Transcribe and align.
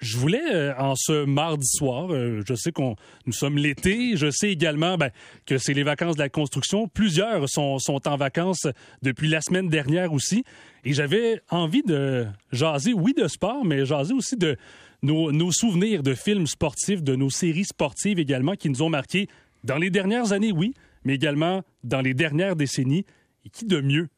je 0.00 0.16
voulais, 0.16 0.42
euh, 0.52 0.74
en 0.78 0.94
ce 0.96 1.24
mardi 1.24 1.66
soir, 1.66 2.10
euh, 2.10 2.42
je 2.46 2.54
sais 2.54 2.72
qu'on 2.72 2.96
nous 3.26 3.32
sommes 3.32 3.58
l'été, 3.58 4.16
je 4.16 4.30
sais 4.30 4.50
également 4.50 4.96
ben, 4.96 5.10
que 5.46 5.58
c'est 5.58 5.74
les 5.74 5.82
vacances 5.82 6.16
de 6.16 6.22
la 6.22 6.28
construction. 6.28 6.88
Plusieurs 6.88 7.48
sont, 7.48 7.78
sont 7.78 8.08
en 8.08 8.16
vacances 8.16 8.66
depuis 9.02 9.28
la 9.28 9.40
semaine 9.40 9.68
dernière 9.68 10.12
aussi. 10.12 10.44
Et 10.84 10.94
j'avais 10.94 11.42
envie 11.50 11.82
de 11.82 12.26
jaser, 12.50 12.94
oui, 12.94 13.12
de 13.12 13.28
sport, 13.28 13.64
mais 13.64 13.84
jaser 13.84 14.14
aussi 14.14 14.36
de 14.36 14.56
nos, 15.02 15.32
nos 15.32 15.52
souvenirs 15.52 16.02
de 16.02 16.14
films 16.14 16.46
sportifs, 16.46 17.02
de 17.02 17.14
nos 17.14 17.30
séries 17.30 17.64
sportives 17.64 18.18
également 18.18 18.54
qui 18.54 18.70
nous 18.70 18.82
ont 18.82 18.90
marqués 18.90 19.28
dans 19.64 19.76
les 19.76 19.90
dernières 19.90 20.32
années, 20.32 20.52
oui, 20.52 20.72
mais 21.04 21.14
également 21.14 21.62
dans 21.84 22.00
les 22.00 22.14
dernières 22.14 22.56
décennies. 22.56 23.04
Et 23.44 23.50
qui 23.50 23.66
de 23.66 23.80
mieux 23.80 24.08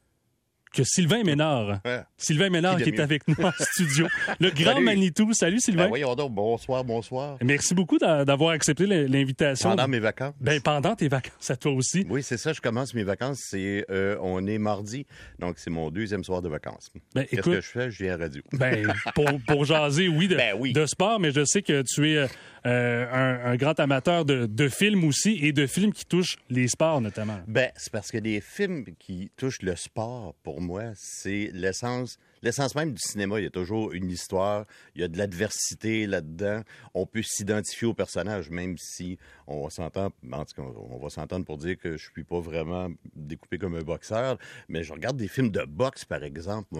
que 0.72 0.82
Sylvain 0.84 1.22
Ménard. 1.22 1.80
Sylvain 2.16 2.50
Ménard 2.50 2.78
qui, 2.78 2.90
est 2.90 3.00
avec 3.00 3.26
nous 3.28 3.36
en 3.44 3.52
studio. 3.60 4.06
Le 4.40 4.50
grand 4.50 4.80
Manitou. 4.80 5.32
Salut 5.32 5.60
Sylvain. 5.60 5.84
Ben 5.84 5.88
voyons 5.88 6.14
donc, 6.14 6.32
bonsoir, 6.32 6.84
bonsoir. 6.84 7.36
Merci 7.42 7.74
beaucoup 7.74 7.98
d'avoir 7.98 8.50
accepté 8.50 8.86
l'invitation. 8.86 9.70
Pendant 9.70 9.88
mes 9.88 10.00
vacances. 10.00 10.34
Ben, 10.40 10.60
pendant 10.60 10.96
tes 10.96 11.08
vacances, 11.08 11.50
à 11.50 11.56
toi 11.56 11.72
aussi. 11.72 12.06
Oui, 12.08 12.22
c'est 12.22 12.36
ça, 12.36 12.52
je 12.52 12.60
commence 12.60 12.94
mes 12.94 13.04
vacances. 13.04 13.40
C'est, 13.48 13.84
euh, 13.90 14.16
on 14.20 14.46
est 14.46 14.58
mardi, 14.58 15.06
donc 15.38 15.58
c'est 15.58 15.70
mon 15.70 15.90
deuxième 15.90 16.24
soir 16.24 16.42
de 16.42 16.48
vacances. 16.48 16.90
Ben, 17.14 17.26
Qu'est-ce 17.26 17.42
que 17.42 17.60
je 17.60 17.68
fais? 17.68 17.90
Je 17.90 18.04
viens 18.04 18.14
à 18.14 18.16
radio. 18.16 18.42
Ben, 18.52 18.92
pour, 19.14 19.26
pour 19.46 19.64
jaser, 19.64 20.08
oui 20.08 20.28
de, 20.28 20.36
ben 20.36 20.54
oui, 20.58 20.72
de, 20.72 20.86
sport, 20.86 21.20
mais 21.20 21.32
je 21.32 21.44
sais 21.44 21.62
que 21.62 21.82
tu 21.82 22.12
es 22.12 22.26
euh, 22.64 23.42
un, 23.44 23.56
grand 23.56 23.78
amateur 23.80 24.24
de, 24.24 24.46
de, 24.46 24.68
films 24.68 25.04
aussi 25.04 25.38
et 25.42 25.52
de 25.52 25.66
films 25.66 25.92
qui 25.92 26.04
touchent 26.04 26.36
les 26.48 26.68
sports 26.68 27.00
notamment. 27.00 27.40
Ben, 27.48 27.70
c'est 27.76 27.92
parce 27.92 28.10
que 28.10 28.18
des 28.18 28.40
films 28.40 28.84
qui 28.98 29.30
touchent 29.36 29.62
le 29.62 29.74
sport, 29.74 30.34
pour 30.42 30.60
moi, 30.60 30.92
c'est 30.94 31.50
l'essence. 31.52 32.18
L'essence 32.42 32.74
même 32.74 32.92
du 32.92 33.00
cinéma, 33.00 33.40
il 33.40 33.44
y 33.44 33.46
a 33.46 33.50
toujours 33.50 33.92
une 33.92 34.10
histoire, 34.10 34.66
il 34.94 35.00
y 35.00 35.04
a 35.04 35.08
de 35.08 35.18
l'adversité 35.18 36.06
là-dedans. 36.06 36.62
On 36.94 37.06
peut 37.06 37.22
s'identifier 37.22 37.88
au 37.88 37.94
personnage, 37.94 38.50
même 38.50 38.76
si 38.78 39.18
on 39.46 39.64
va 39.64 39.70
s'entendre, 39.70 40.14
on 40.24 40.98
va 40.98 41.10
s'entendre 41.10 41.44
pour 41.44 41.58
dire 41.58 41.76
que 41.78 41.96
je 41.96 42.10
suis 42.10 42.24
pas 42.24 42.40
vraiment 42.40 42.88
découpé 43.14 43.58
comme 43.58 43.74
un 43.74 43.82
boxeur, 43.82 44.38
mais 44.68 44.82
je 44.84 44.92
regarde 44.92 45.16
des 45.16 45.28
films 45.28 45.50
de 45.50 45.64
boxe, 45.64 46.04
par 46.04 46.22
exemple, 46.22 46.74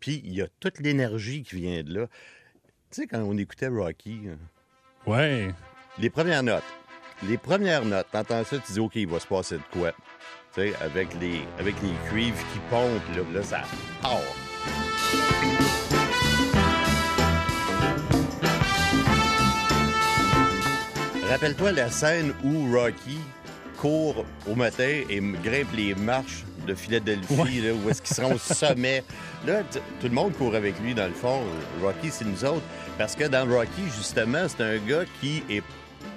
puis 0.00 0.22
il 0.24 0.34
y 0.34 0.42
a 0.42 0.48
toute 0.60 0.80
l'énergie 0.80 1.42
qui 1.42 1.56
vient 1.56 1.82
de 1.82 1.94
là. 1.94 2.06
Tu 2.90 3.02
sais, 3.02 3.06
quand 3.06 3.22
on 3.22 3.38
écoutait 3.38 3.68
Rocky, 3.68 4.20
hein, 4.28 4.38
Ouais. 5.06 5.52
Les 5.98 6.10
premières 6.10 6.42
notes. 6.42 6.62
Les 7.28 7.36
premières 7.36 7.84
notes, 7.84 8.06
t'entends 8.12 8.44
ça, 8.44 8.58
tu 8.58 8.72
dis, 8.72 8.80
OK, 8.80 8.96
il 8.96 9.08
va 9.08 9.18
se 9.20 9.26
passer 9.26 9.56
de 9.56 9.62
quoi? 9.72 9.92
Tu 10.54 10.60
sais, 10.60 10.74
avec 10.80 11.08
les, 11.20 11.42
avec 11.58 11.74
les 11.82 12.10
cuivres 12.10 12.38
qui 12.52 12.58
pompent, 12.70 13.16
là, 13.16 13.22
là 13.32 13.42
ça 13.42 13.62
part. 14.00 14.20
Rappelle-toi 21.28 21.72
la 21.72 21.90
scène 21.90 22.34
où 22.44 22.72
Rocky 22.72 23.18
court 23.78 24.24
au 24.48 24.54
matin 24.54 25.02
et 25.08 25.20
grimpe 25.42 25.72
les 25.74 25.94
marches 25.94 26.44
de 26.66 26.74
Philadelphie, 26.74 27.60
là, 27.60 27.72
où 27.72 27.88
est-ce 27.88 28.02
qu'il 28.02 28.14
sera 28.14 28.28
au 28.28 28.38
sommet. 28.54 29.04
Là, 29.46 29.62
tout 29.72 30.08
le 30.08 30.10
monde 30.10 30.32
court 30.34 30.54
avec 30.54 30.78
lui, 30.80 30.94
dans 30.94 31.06
le 31.06 31.14
fond. 31.14 31.40
Rocky, 31.82 32.10
c'est 32.10 32.24
nous 32.24 32.44
autres. 32.44 32.62
Parce 32.98 33.16
que 33.16 33.24
dans 33.24 33.48
Rocky, 33.48 33.82
justement, 33.96 34.46
c'est 34.48 34.62
un 34.62 34.78
gars 34.78 35.04
qui 35.20 35.42
est, 35.48 35.62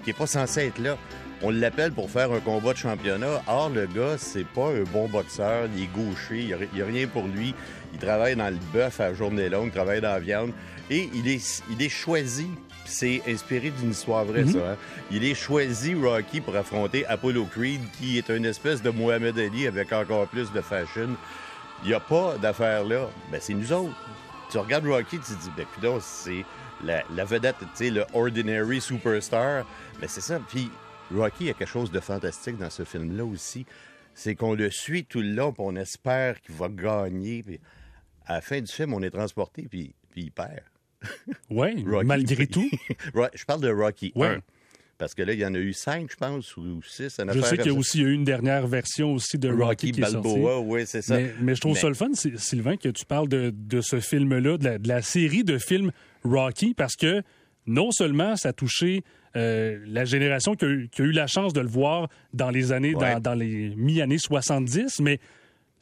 qui 0.04 0.10
est 0.10 0.18
pas 0.18 0.28
censé 0.28 0.68
être 0.68 0.80
là. 0.80 0.98
On 1.42 1.50
l'appelle 1.50 1.92
pour 1.92 2.10
faire 2.10 2.32
un 2.32 2.40
combat 2.40 2.74
de 2.74 2.78
championnat. 2.78 3.44
Or, 3.48 3.70
le 3.70 3.88
gars, 3.88 4.16
c'est 4.18 4.48
pas 4.48 4.70
un 4.70 4.84
bon 4.84 5.08
boxeur. 5.08 5.68
Il 5.76 5.84
est 5.84 5.88
gaucher. 5.88 6.40
Il 6.40 6.58
n'y 6.74 6.82
a, 6.82 6.86
rien 6.86 7.08
pour 7.08 7.28
lui. 7.28 7.54
Il 7.94 8.00
travaille 8.00 8.36
dans 8.36 8.50
le 8.50 8.58
bœuf 8.74 9.00
à 9.00 9.14
journée 9.14 9.50
longue, 9.50 9.68
il 9.68 9.72
travaille 9.72 10.02
dans 10.02 10.14
la 10.14 10.20
viande. 10.20 10.52
Et 10.90 11.10
il 11.14 11.28
est, 11.28 11.64
il 11.70 11.82
est 11.82 11.90
choisi. 11.90 12.48
C'est 12.86 13.22
inspiré 13.28 13.72
d'une 13.72 13.92
histoire 13.92 14.26
vraie, 14.26 14.44
mhm. 14.44 14.54
ça. 14.54 14.72
Hein. 14.72 14.78
Il 15.12 15.24
est 15.24 15.34
choisi, 15.34 15.96
Rocky, 15.96 16.40
pour 16.40 16.56
affronter 16.56 17.06
Apollo 17.08 17.46
Creed, 17.46 17.82
qui 17.98 18.18
est 18.18 18.30
une 18.30 18.46
espèce 18.46 18.82
de 18.82 18.90
Mohamed 18.90 19.38
Ali 19.38 19.68
avec 19.68 19.92
encore 19.92 20.28
plus 20.28 20.52
de 20.52 20.62
fashion. 20.62 21.10
Il 21.84 21.90
n'y 21.90 21.94
a 21.94 22.00
pas 22.00 22.38
d'affaire 22.38 22.84
là. 22.84 23.10
Ben, 23.32 23.40
c'est 23.42 23.54
nous 23.54 23.74
autres. 23.74 23.96
Tu 24.52 24.58
regardes 24.58 24.86
Rocky, 24.86 25.18
tu 25.18 25.34
te 25.34 25.42
dis, 25.42 25.52
ben, 25.58 25.66
putain, 25.74 26.00
c'est 26.00 26.46
la, 26.84 27.26
vedette, 27.26 27.58
tu 27.60 27.66
sais, 27.74 27.90
le 27.90 28.06
ordinary 28.14 28.80
superstar. 28.80 29.66
Mais 30.00 30.08
c'est 30.08 30.22
ça. 30.22 30.40
Puis 30.48 30.70
Rocky 31.14 31.50
a 31.50 31.54
quelque 31.54 31.68
chose 31.68 31.92
de 31.92 32.00
fantastique 32.00 32.58
dans 32.58 32.70
ce 32.70 32.84
film-là 32.84 33.26
aussi. 33.26 33.66
C'est 34.14 34.36
qu'on 34.36 34.54
le 34.54 34.70
suit 34.70 35.06
tout 35.06 35.22
le 35.22 35.34
long, 35.34 35.52
puis 35.52 35.64
on 35.66 35.76
espère 35.76 36.40
qu'il 36.42 36.56
va 36.56 36.70
gagner. 36.70 37.44
Puis 37.44 37.60
à 38.26 38.36
la 38.36 38.42
fin 38.42 38.62
du 38.62 38.72
film, 38.72 38.94
on 38.94 39.02
est 39.02 39.12
transporté, 39.12 39.68
puis, 39.70 39.94
puis 40.12 40.24
il 40.24 40.32
perd. 40.32 40.62
Oui, 41.50 41.84
malgré 42.04 42.48
tout. 42.48 42.70
je 43.34 43.46
parle 43.46 43.62
de 43.62 43.70
Rocky 43.70 44.12
ouais. 44.16 44.40
Parce 44.98 45.14
que 45.14 45.24
là, 45.24 45.34
il 45.34 45.40
y 45.40 45.46
en 45.46 45.54
a 45.54 45.58
eu 45.58 45.74
cinq, 45.74 46.10
je 46.10 46.16
pense, 46.16 46.56
ou 46.56 46.82
six. 46.82 47.20
Je 47.34 47.42
sais 47.42 47.58
qu'il 47.58 47.72
y 47.72 47.76
a 47.76 47.78
aussi 47.78 48.02
eu 48.02 48.14
une 48.14 48.24
dernière 48.24 48.66
version 48.66 49.14
aussi 49.14 49.38
de 49.38 49.50
Rocky, 49.50 49.92
qui 49.92 50.00
Balboa, 50.00 50.60
oui, 50.60 50.84
c'est 50.86 51.02
ça. 51.02 51.18
Mais, 51.42 51.54
je 51.54 51.62
trouve 51.62 51.78
ça 51.78 51.90
le 51.90 51.96
fun, 51.96 52.12
Sylvain, 52.14 52.78
que 52.78 52.90
tu 52.90 53.06
parles 53.06 53.28
de, 53.28 53.82
ce 53.82 54.00
film-là, 54.00 54.58
de 54.58 54.88
la, 54.88 55.02
série 55.02 55.44
de 55.44 55.58
films 55.58 55.92
Rocky, 56.24 56.74
parce 56.74 56.96
que 56.96 57.24
non 57.68 57.92
seulement 57.92 58.36
ça 58.38 58.50
a 58.50 58.54
touché 58.54 59.04
euh, 59.36 59.80
la 59.86 60.06
génération 60.06 60.56
qui 60.56 60.64
a, 60.64 60.68
eu, 60.70 61.12
la 61.12 61.28
chance 61.28 61.52
de 61.52 61.60
le 61.60 61.68
voir 61.68 62.08
dans 62.34 62.50
les 62.50 62.72
années, 62.72 62.94
dans, 62.94 63.20
dans, 63.20 63.34
les 63.34 63.74
mi-années 63.76 64.18
70, 64.18 65.02
mais 65.02 65.20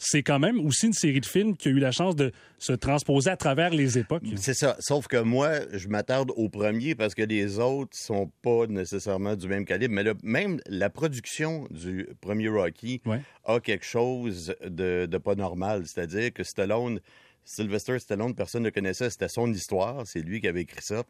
c'est 0.03 0.23
quand 0.23 0.39
même 0.39 0.59
aussi 0.65 0.87
une 0.87 0.93
série 0.93 1.21
de 1.21 1.25
films 1.25 1.55
qui 1.55 1.69
a 1.69 1.71
eu 1.71 1.79
la 1.79 1.91
chance 1.91 2.15
de 2.15 2.31
se 2.57 2.73
transposer 2.73 3.29
à 3.29 3.37
travers 3.37 3.69
les 3.69 3.97
époques. 3.97 4.23
C'est 4.35 4.53
ça. 4.53 4.75
Sauf 4.79 5.07
que 5.07 5.17
moi, 5.17 5.51
je 5.71 5.87
m'attarde 5.87 6.31
au 6.35 6.49
premier 6.49 6.95
parce 6.95 7.15
que 7.15 7.23
les 7.23 7.59
autres 7.59 7.95
sont 7.97 8.31
pas 8.41 8.67
nécessairement 8.67 9.35
du 9.35 9.47
même 9.47 9.65
calibre. 9.65 9.93
Mais 9.93 10.03
même 10.23 10.59
la 10.67 10.89
production 10.89 11.67
du 11.71 12.07
premier 12.21 12.49
Rocky 12.49 13.01
a 13.45 13.59
quelque 13.59 13.85
chose 13.85 14.53
de, 14.63 15.05
de 15.05 15.17
pas 15.17 15.35
normal. 15.35 15.83
C'est-à-dire 15.85 16.33
que 16.33 16.43
Stallone, 16.43 16.99
Sylvester 17.45 17.97
Stallone, 17.99 18.35
personne 18.35 18.63
ne 18.63 18.69
connaissait. 18.69 19.09
C'était 19.09 19.29
son 19.29 19.51
histoire. 19.51 20.03
C'est 20.05 20.21
lui 20.21 20.41
qui 20.41 20.47
avait 20.47 20.61
écrit 20.61 20.81
ça 20.81 21.03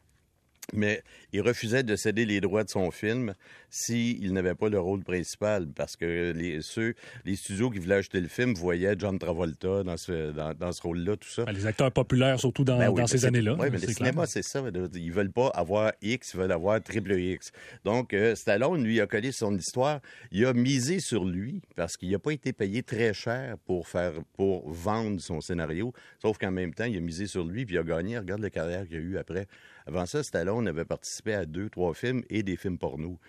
mais 0.71 1.03
il 1.33 1.41
refusait 1.41 1.83
de 1.83 1.95
céder 1.95 2.25
les 2.25 2.39
droits 2.39 2.63
de 2.63 2.69
son 2.69 2.89
film 2.91 3.33
s'il 3.69 4.33
n'avait 4.33 4.53
pas 4.53 4.69
le 4.69 4.79
rôle 4.79 5.03
principal, 5.03 5.67
parce 5.75 5.95
que 5.95 6.31
les, 6.31 6.61
ceux, 6.61 6.93
les 7.25 7.35
studios 7.35 7.71
qui 7.71 7.79
voulaient 7.79 7.95
acheter 7.95 8.21
le 8.21 8.27
film 8.27 8.53
voyaient 8.53 8.95
John 8.97 9.17
Travolta 9.17 9.83
dans 9.83 9.97
ce, 9.97 10.31
dans, 10.31 10.71
ce 10.71 10.81
rôle-là, 10.83 11.17
tout 11.17 11.27
ça. 11.27 11.45
Ah, 11.47 11.51
les 11.51 11.65
acteurs 11.65 11.91
populaires, 11.91 12.39
surtout 12.39 12.63
dans, 12.63 12.77
ben 12.77 13.07
ces 13.07 13.25
années-là. 13.25 13.55
Oui, 13.59 13.69
mais 13.71 13.79
le 13.79 13.87
cinéma, 13.87 14.25
c'est 14.27 14.43
ça. 14.43 14.63
Ils 14.93 15.11
veulent 15.11 15.31
pas 15.31 15.47
avoir 15.55 15.91
X, 16.03 16.33
ils 16.33 16.39
veulent 16.39 16.51
avoir 16.51 16.81
triple 16.83 17.13
X. 17.13 17.51
Donc, 17.83 18.13
euh, 18.13 18.35
Stallone, 18.35 18.83
lui, 18.83 19.01
a 19.01 19.07
collé 19.07 19.31
son 19.31 19.57
histoire. 19.57 20.01
Il 20.31 20.45
a 20.45 20.53
misé 20.53 20.99
sur 20.99 21.25
lui, 21.25 21.61
parce 21.75 21.97
qu'il 21.97 22.11
n'a 22.11 22.19
pas 22.19 22.31
été 22.31 22.53
payé 22.53 22.83
très 22.83 23.13
cher 23.13 23.57
pour, 23.65 23.87
faire, 23.87 24.13
pour 24.33 24.69
vendre 24.69 25.19
son 25.19 25.41
scénario, 25.41 25.93
sauf 26.21 26.37
qu'en 26.37 26.51
même 26.51 26.75
temps, 26.75 26.85
il 26.85 26.95
a 26.95 27.01
misé 27.01 27.25
sur 27.25 27.43
lui, 27.43 27.65
puis 27.65 27.73
il 27.73 27.79
a 27.79 27.83
gagné. 27.83 28.19
Regarde 28.19 28.41
la 28.41 28.51
carrière 28.51 28.85
qu'il 28.85 28.97
a 28.97 28.99
eu 28.99 29.17
après. 29.17 29.47
Avant 29.85 30.05
ça, 30.05 30.23
Stallone 30.23 30.67
avait 30.67 30.85
participé 30.85 31.33
à 31.33 31.45
deux, 31.45 31.69
trois 31.69 31.93
films 31.93 32.23
et 32.29 32.43
des 32.43 32.55
films 32.55 32.77
porno. 32.77 33.19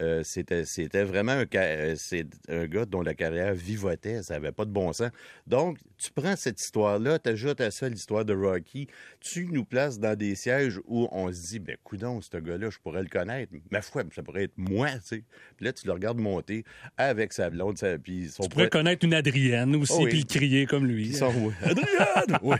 Euh, 0.00 0.22
c'était, 0.24 0.64
c'était 0.64 1.04
vraiment 1.04 1.32
un, 1.32 1.44
euh, 1.54 1.94
c'est 1.96 2.26
un 2.48 2.66
gars 2.66 2.86
dont 2.86 3.02
la 3.02 3.14
carrière 3.14 3.54
vivotait, 3.54 4.22
ça 4.22 4.34
n'avait 4.34 4.52
pas 4.52 4.64
de 4.64 4.70
bon 4.70 4.92
sens. 4.92 5.10
Donc, 5.46 5.78
tu 5.98 6.10
prends 6.10 6.34
cette 6.34 6.60
histoire-là, 6.60 7.18
tu 7.18 7.30
ajoutes 7.30 7.60
à 7.60 7.70
ça 7.70 7.88
l'histoire 7.88 8.24
de 8.24 8.34
Rocky, 8.34 8.88
tu 9.20 9.46
nous 9.46 9.64
places 9.64 9.98
dans 9.98 10.16
des 10.16 10.34
sièges 10.34 10.80
où 10.86 11.08
on 11.12 11.30
se 11.32 11.48
dit, 11.48 11.58
ben, 11.58 11.76
coudon, 11.84 12.20
ce 12.20 12.36
gars-là, 12.36 12.70
je 12.70 12.78
pourrais 12.78 13.02
le 13.02 13.08
connaître. 13.08 13.52
Ma 13.70 13.82
foi, 13.82 14.02
ça 14.14 14.22
pourrait 14.22 14.44
être 14.44 14.56
moi, 14.56 14.90
tu 14.92 15.00
sais. 15.04 15.24
Puis 15.56 15.66
là, 15.66 15.72
tu 15.72 15.86
le 15.86 15.92
regardes 15.92 16.18
monter 16.18 16.64
avec 16.96 17.32
sa 17.32 17.50
blonde, 17.50 17.78
sa, 17.78 17.98
puis 17.98 18.28
son 18.28 18.44
Tu 18.44 18.48
pourrais 18.48 18.70
connaître 18.70 19.04
une 19.04 19.14
Adrienne 19.14 19.76
aussi, 19.76 19.92
oh 19.96 20.06
puis 20.06 20.20
le 20.20 20.26
crier 20.26 20.66
comme 20.66 20.86
lui. 20.86 21.14
Adrienne! 21.62 22.38
oui, 22.42 22.56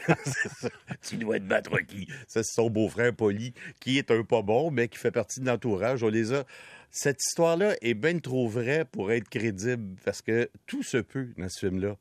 Tu 1.09 1.16
dois 1.16 1.38
te 1.38 1.44
battre 1.44 1.70
Rocky. 1.70 2.06
Ça, 2.28 2.43
c'est 2.43 2.54
son 2.54 2.70
beau-frère 2.70 3.14
Poli, 3.14 3.54
qui 3.81 3.99
est 3.99 4.10
un 4.10 4.22
pas 4.22 4.43
bon, 4.43 4.70
mais 4.70 4.88
qui 4.88 4.99
fait 4.99 5.11
partie 5.11 5.40
de 5.40 5.46
l'entourage. 5.46 6.02
On 6.02 6.08
les 6.08 6.32
a 6.32 6.44
cette 6.94 7.25
histoire-là 7.25 7.75
est 7.81 7.94
bien 7.94 8.19
trop 8.19 8.47
vraie 8.47 8.85
pour 8.85 9.12
être 9.12 9.29
crédible 9.31 9.97
parce 10.05 10.21
que 10.21 10.50
tout 10.67 10.83
se 10.83 10.99
peut 10.99 11.29
dans 11.39 11.49
ce 11.49 11.59
film-là. 11.67 11.97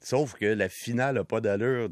Sauf 0.00 0.34
que 0.34 0.46
la 0.46 0.68
finale 0.68 1.14
n'a 1.14 1.24
pas 1.24 1.40
d'allure. 1.40 1.88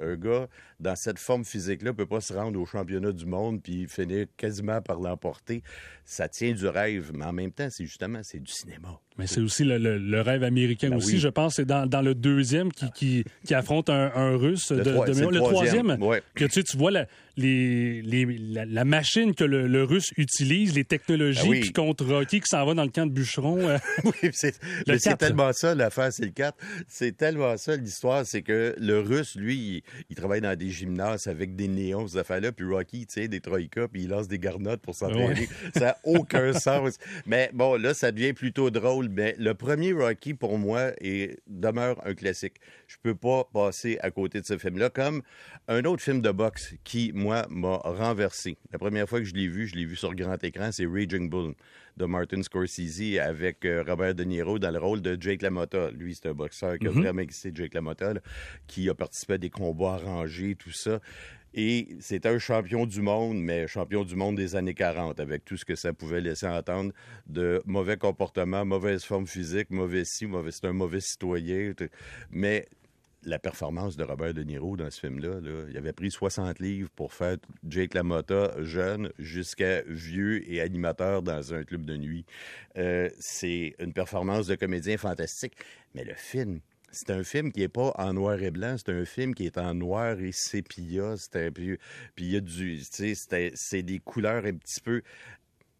Un 0.00 0.16
gars, 0.16 0.48
dans 0.80 0.96
cette 0.96 1.18
forme 1.18 1.46
physique-là, 1.46 1.90
ne 1.90 1.96
peut 1.96 2.06
pas 2.06 2.20
se 2.20 2.34
rendre 2.34 2.60
au 2.60 2.66
championnat 2.66 3.12
du 3.12 3.24
monde 3.24 3.62
puis 3.62 3.88
finir 3.88 4.26
quasiment 4.36 4.82
par 4.82 5.00
l'emporter. 5.00 5.62
Ça 6.04 6.28
tient 6.28 6.52
du 6.52 6.66
rêve, 6.66 7.12
mais 7.14 7.24
en 7.24 7.32
même 7.32 7.52
temps, 7.52 7.68
c'est 7.70 7.84
justement 7.84 8.20
c'est 8.22 8.40
du 8.40 8.52
cinéma. 8.52 9.00
Mais 9.18 9.26
c'est 9.26 9.40
aussi 9.40 9.64
le, 9.64 10.20
rêve 10.20 10.42
américain 10.44 10.90
Ben 10.90 10.96
aussi, 10.96 11.14
oui. 11.14 11.18
je 11.18 11.28
pense. 11.28 11.54
C'est 11.56 11.64
dans, 11.64 11.86
dans 11.86 12.02
le 12.02 12.14
deuxième 12.14 12.70
qui, 12.72 12.90
qui, 12.92 13.24
qui 13.46 13.54
affronte 13.54 13.88
un, 13.88 14.12
un 14.14 14.36
russe 14.36 14.70
Le 14.70 14.82
de, 14.82 14.92
trois- 14.92 15.06
le 15.06 15.38
troisième, 15.38 15.96
ouais. 16.02 16.22
que 16.34 16.44
tu, 16.44 16.50
sais, 16.50 16.62
tu 16.62 16.76
vois 16.76 16.90
la, 16.90 17.06
les, 17.38 18.02
les- 18.02 18.26
la, 18.38 18.64
la 18.66 18.84
machine 18.84 19.34
que 19.34 19.44
le, 19.44 19.84
russe 19.84 20.10
utilise, 20.18 20.74
les 20.74 20.84
technologies, 20.84 21.40
Ben 21.44 21.48
oui. 21.48 21.60
puis 21.60 21.72
contre 21.72 22.04
Rocky 22.04 22.40
qui 22.40 22.46
s'en 22.48 22.64
va 22.66 22.74
dans 22.74 22.82
le 22.84 22.90
camp 22.90 23.06
de 23.06 23.12
bûcheron. 23.12 23.58
euh, 23.68 23.78
Oui, 24.04 24.30
c'est 24.32 25.16
tellement 25.18 25.52
ça, 25.52 25.74
l'affaire, 25.74 26.12
c'est 26.12 26.24
le 26.24 26.30
4. 26.32 26.56
C'est 26.88 27.16
tellement 27.16 27.56
ça, 27.56 27.74
l'histoire, 27.76 28.24
c'est 28.26 28.42
que 28.42 28.74
le 28.78 29.00
russe, 29.00 29.34
lui, 29.36 29.54
il, 29.56 29.82
il 30.10 30.16
travaille 30.16 30.40
dans 30.42 30.56
des 30.56 30.70
gymnases 30.70 31.26
avec 31.26 31.56
des 31.56 31.68
néons, 31.68 32.06
ces 32.06 32.18
affaires-là, 32.18 32.52
puis 32.52 32.66
Rocky, 32.66 33.06
tu 33.06 33.20
sais, 33.22 33.28
des 33.28 33.40
troïkas, 33.40 33.88
puis 33.88 34.02
il 34.02 34.08
lance 34.08 34.28
des 34.28 34.38
garnottes 34.38 34.82
pour 34.82 34.94
s'entraîner. 34.94 35.48
Ça 35.74 35.80
n'a 35.80 35.96
aucun 36.04 36.52
sens. 36.58 36.96
Mais 37.26 37.50
bon, 37.54 37.76
là, 37.80 37.94
ça 37.94 38.12
devient 38.12 38.32
plutôt 38.34 38.70
drôle. 38.70 39.05
Mais 39.10 39.34
le 39.38 39.54
premier 39.54 39.92
Rocky, 39.92 40.34
pour 40.34 40.58
moi, 40.58 40.92
est, 41.00 41.38
demeure 41.46 42.04
un 42.06 42.14
classique. 42.14 42.56
Je 42.86 42.96
peux 43.02 43.14
pas 43.14 43.44
passer 43.52 43.98
à 44.00 44.10
côté 44.10 44.40
de 44.40 44.46
ce 44.46 44.58
film-là, 44.58 44.90
comme 44.90 45.22
un 45.68 45.84
autre 45.84 46.02
film 46.02 46.20
de 46.20 46.30
boxe 46.30 46.74
qui, 46.84 47.12
moi, 47.14 47.46
m'a 47.50 47.76
renversé. 47.76 48.56
La 48.72 48.78
première 48.78 49.08
fois 49.08 49.20
que 49.20 49.24
je 49.24 49.34
l'ai 49.34 49.48
vu, 49.48 49.66
je 49.66 49.74
l'ai 49.74 49.84
vu 49.84 49.96
sur 49.96 50.14
grand 50.14 50.42
écran, 50.42 50.70
c'est 50.72 50.86
Raging 50.86 51.28
Bull 51.28 51.54
de 51.96 52.04
Martin 52.04 52.42
Scorsese 52.42 53.18
avec 53.18 53.64
euh, 53.64 53.82
Robert 53.86 54.14
De 54.14 54.24
Niro 54.24 54.58
dans 54.58 54.70
le 54.70 54.78
rôle 54.78 55.00
de 55.00 55.16
Jake 55.18 55.42
LaMotta. 55.42 55.90
Lui, 55.92 56.14
c'est 56.14 56.28
un 56.28 56.34
boxeur 56.34 56.78
qui 56.78 56.86
a 56.86 56.90
vraiment 56.90 57.22
existé, 57.22 57.50
Jake 57.54 57.74
LaMotta, 57.74 58.14
là, 58.14 58.20
qui 58.66 58.88
a 58.90 58.94
participé 58.94 59.34
à 59.34 59.38
des 59.38 59.50
combats 59.50 59.94
arrangés, 59.94 60.56
tout 60.56 60.72
ça. 60.72 61.00
Et 61.58 61.96
c'est 62.00 62.26
un 62.26 62.38
champion 62.38 62.84
du 62.84 63.00
monde, 63.00 63.38
mais 63.38 63.66
champion 63.66 64.04
du 64.04 64.14
monde 64.14 64.36
des 64.36 64.56
années 64.56 64.74
40, 64.74 65.18
avec 65.20 65.42
tout 65.42 65.56
ce 65.56 65.64
que 65.64 65.74
ça 65.74 65.94
pouvait 65.94 66.20
laisser 66.20 66.46
entendre 66.46 66.92
de 67.26 67.62
mauvais 67.64 67.96
comportement, 67.96 68.66
mauvaise 68.66 69.04
forme 69.04 69.26
physique, 69.26 69.70
mauvais 69.70 70.04
ci, 70.04 70.26
mauvais, 70.26 70.50
c'est 70.52 70.66
un 70.66 70.74
mauvais 70.74 71.00
citoyen. 71.00 71.72
Mais 72.30 72.68
la 73.22 73.38
performance 73.38 73.96
de 73.96 74.04
Robert 74.04 74.34
De 74.34 74.42
Niro 74.42 74.76
dans 74.76 74.90
ce 74.90 75.00
film-là, 75.00 75.40
là, 75.40 75.64
il 75.70 75.76
avait 75.78 75.94
pris 75.94 76.10
60 76.10 76.58
livres 76.60 76.90
pour 76.94 77.14
faire 77.14 77.38
Jake 77.66 77.94
LaMotta 77.94 78.62
jeune 78.62 79.10
jusqu'à 79.18 79.80
vieux 79.86 80.48
et 80.50 80.60
animateur 80.60 81.22
dans 81.22 81.54
un 81.54 81.64
club 81.64 81.86
de 81.86 81.96
nuit. 81.96 82.26
Euh, 82.76 83.08
c'est 83.18 83.74
une 83.78 83.94
performance 83.94 84.46
de 84.46 84.56
comédien 84.56 84.98
fantastique. 84.98 85.54
Mais 85.94 86.04
le 86.04 86.14
film, 86.14 86.60
c'est 86.90 87.10
un 87.10 87.22
film 87.24 87.52
qui 87.52 87.60
n'est 87.60 87.68
pas 87.68 87.92
en 87.96 88.14
noir 88.14 88.40
et 88.42 88.50
blanc, 88.50 88.76
c'est 88.78 88.92
un 88.92 89.04
film 89.04 89.34
qui 89.34 89.46
est 89.46 89.58
en 89.58 89.74
noir 89.74 90.18
et 90.20 90.32
sépia. 90.32 91.16
C'est 91.16 91.46
un 91.46 91.50
peu- 91.52 91.78
Puis 92.14 92.24
il 92.24 92.32
y 92.32 92.36
a 92.36 92.40
du. 92.40 92.80
c'était- 92.80 93.52
C'est 93.54 93.82
des 93.82 93.98
couleurs 93.98 94.44
un 94.44 94.54
petit 94.54 94.80
peu. 94.80 95.02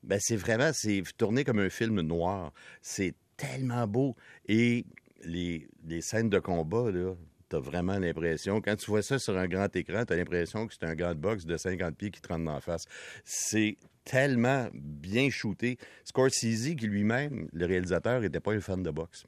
Ben, 0.03 0.19
c'est 0.21 0.37
vraiment, 0.37 0.71
c'est 0.73 1.03
tourné 1.17 1.45
comme 1.45 1.59
un 1.59 1.71
film 1.71 2.01
noir. 2.01 2.53
C'est 2.83 3.15
tellement 3.37 3.87
beau. 3.87 4.15
Et 4.47 4.85
les, 5.25 5.67
scènes 6.01 6.31
de 6.31 6.39
combat, 6.39 6.91
là, 6.91 7.15
t'as 7.49 7.59
vraiment 7.59 7.99
l'impression, 7.99 8.61
quand 8.61 8.77
tu 8.77 8.87
vois 8.91 9.03
ça 9.03 9.19
sur 9.19 9.37
un 9.37 9.49
grand 9.49 9.75
écran, 9.75 10.05
t'as 10.05 10.17
l'impression 10.17 10.67
que 10.67 10.75
c'est 10.75 10.87
un 10.87 10.95
gars 10.95 11.15
de 11.15 11.21
boxe 11.21 11.45
de 11.47 11.57
50 11.57 11.97
pieds 11.97 12.11
qui 12.11 12.21
te 12.21 12.29
rentre 12.29 12.45
la 12.45 12.61
face. 12.61 12.85
C'est 13.25 13.77
tellement 14.05 14.69
bien 14.75 15.31
shooté. 15.31 15.79
Scorsese, 16.05 16.75
qui 16.77 16.87
lui-même, 16.87 17.49
le 17.53 17.67
réalisateur, 17.67 18.21
n'était 18.21 18.41
pas 18.41 18.53
un 18.53 18.61
fan 18.61 18.83
de 18.83 18.91
boxe. 18.91 19.25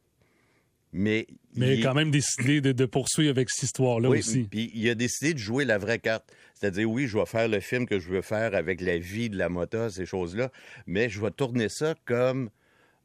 Mais, 0.92 1.26
mais 1.54 1.76
il- 1.76 1.82
quand 1.82 1.94
même 1.94 2.10
décidé 2.10 2.60
de, 2.60 2.72
de 2.72 2.86
poursuivre 2.86 3.30
avec 3.30 3.50
cette 3.50 3.64
histoire-là 3.64 4.08
oui, 4.08 4.20
aussi. 4.20 4.44
Puis 4.44 4.70
il 4.74 4.88
a 4.88 4.94
décidé 4.94 5.34
de 5.34 5.38
jouer 5.38 5.64
la 5.64 5.78
vraie 5.78 5.98
carte. 5.98 6.32
C'est-à-dire, 6.54 6.90
oui, 6.90 7.06
je 7.06 7.18
vais 7.18 7.26
faire 7.26 7.46
le 7.46 7.60
film 7.60 7.86
que 7.86 8.00
je 8.00 8.08
veux 8.08 8.22
faire 8.22 8.54
avec 8.54 8.80
la 8.80 8.98
vie 8.98 9.30
de 9.30 9.36
la 9.36 9.48
moto, 9.48 9.90
ces 9.90 10.06
choses-là, 10.06 10.50
mais 10.86 11.08
je 11.08 11.20
vais 11.20 11.30
tourner 11.30 11.68
ça 11.68 11.94
comme 12.04 12.50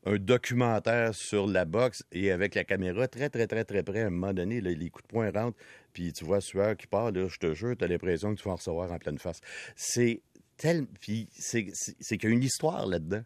un 0.06 0.18
documentaire 0.18 1.14
sur 1.14 1.48
la 1.48 1.66
boxe 1.66 2.04
et 2.12 2.32
avec 2.32 2.56
la 2.56 2.64
caméra 2.64 3.08
très, 3.08 3.30
très, 3.30 3.48
très, 3.48 3.64
très 3.64 3.84
près. 3.84 4.02
À 4.02 4.08
un 4.08 4.10
moment 4.10 4.34
donné, 4.34 4.60
là, 4.60 4.72
les 4.72 4.90
coups 4.90 5.04
de 5.04 5.08
poing 5.08 5.32
rentrent, 5.32 5.58
puis 5.94 6.12
tu 6.14 6.26
vois 6.26 6.42
sueur 6.42 6.76
qui 6.76 6.88
part, 6.88 7.12
là, 7.12 7.28
je 7.28 7.38
te 7.38 7.54
jure, 7.54 7.76
tu 7.78 7.86
as 7.86 7.88
l'impression 7.88 8.34
que 8.34 8.42
tu 8.42 8.46
vas 8.46 8.54
en 8.54 8.56
recevoir 8.56 8.92
en 8.92 8.98
pleine 8.98 9.20
face. 9.20 9.40
C'est 9.76 10.22
tel... 10.58 10.86
Puis 11.00 11.28
c'est 11.34 11.64
qu'il 11.64 12.24
y 12.24 12.28
a 12.28 12.30
une 12.30 12.44
histoire 12.44 12.86
là-dedans. 12.88 13.24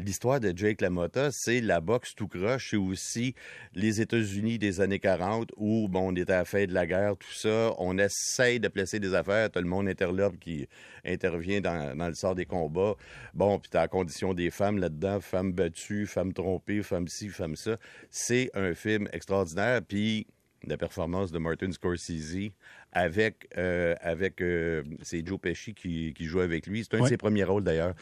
L'histoire 0.00 0.38
de 0.38 0.52
Jake 0.56 0.80
LaMotta, 0.80 1.30
c'est 1.32 1.60
la 1.60 1.80
boxe 1.80 2.14
tout 2.14 2.28
croche. 2.28 2.70
C'est 2.70 2.76
aussi 2.76 3.34
les 3.74 4.00
États-Unis 4.00 4.56
des 4.56 4.80
années 4.80 5.00
40 5.00 5.50
où 5.56 5.88
bon, 5.88 6.12
on 6.12 6.14
était 6.14 6.32
à 6.32 6.38
la 6.38 6.44
fin 6.44 6.66
de 6.66 6.72
la 6.72 6.86
guerre, 6.86 7.16
tout 7.16 7.32
ça. 7.32 7.74
On 7.78 7.98
essaye 7.98 8.60
de 8.60 8.68
placer 8.68 9.00
des 9.00 9.12
affaires. 9.14 9.50
T'as 9.50 9.60
le 9.60 9.66
monde 9.66 9.88
interlope 9.88 10.38
qui 10.38 10.68
intervient 11.04 11.60
dans, 11.60 11.96
dans 11.96 12.06
le 12.06 12.14
sort 12.14 12.36
des 12.36 12.46
combats. 12.46 12.94
Bon, 13.34 13.58
puis 13.58 13.70
t'as 13.70 13.80
la 13.80 13.88
condition 13.88 14.34
des 14.34 14.50
femmes 14.50 14.78
là-dedans. 14.78 15.18
Femmes 15.20 15.52
battues, 15.52 16.06
femmes 16.06 16.32
trompées, 16.32 16.82
femmes 16.84 17.08
ci, 17.08 17.28
femmes 17.28 17.56
ça. 17.56 17.76
C'est 18.08 18.50
un 18.54 18.74
film 18.74 19.08
extraordinaire. 19.12 19.80
Puis 19.82 20.28
la 20.64 20.76
performance 20.76 21.32
de 21.32 21.38
Martin 21.38 21.72
Scorsese 21.72 22.52
avec, 22.92 23.48
euh, 23.56 23.96
avec 24.00 24.40
euh, 24.42 24.84
c'est 25.02 25.26
Joe 25.26 25.40
Pesci 25.40 25.74
qui, 25.74 26.14
qui 26.14 26.24
joue 26.24 26.38
avec 26.40 26.68
lui. 26.68 26.84
C'est 26.84 26.94
un 26.94 26.98
Ouais. 26.98 27.04
de 27.04 27.08
ses 27.08 27.16
premiers 27.16 27.42
rôles 27.44 27.64
d'ailleurs. 27.64 27.94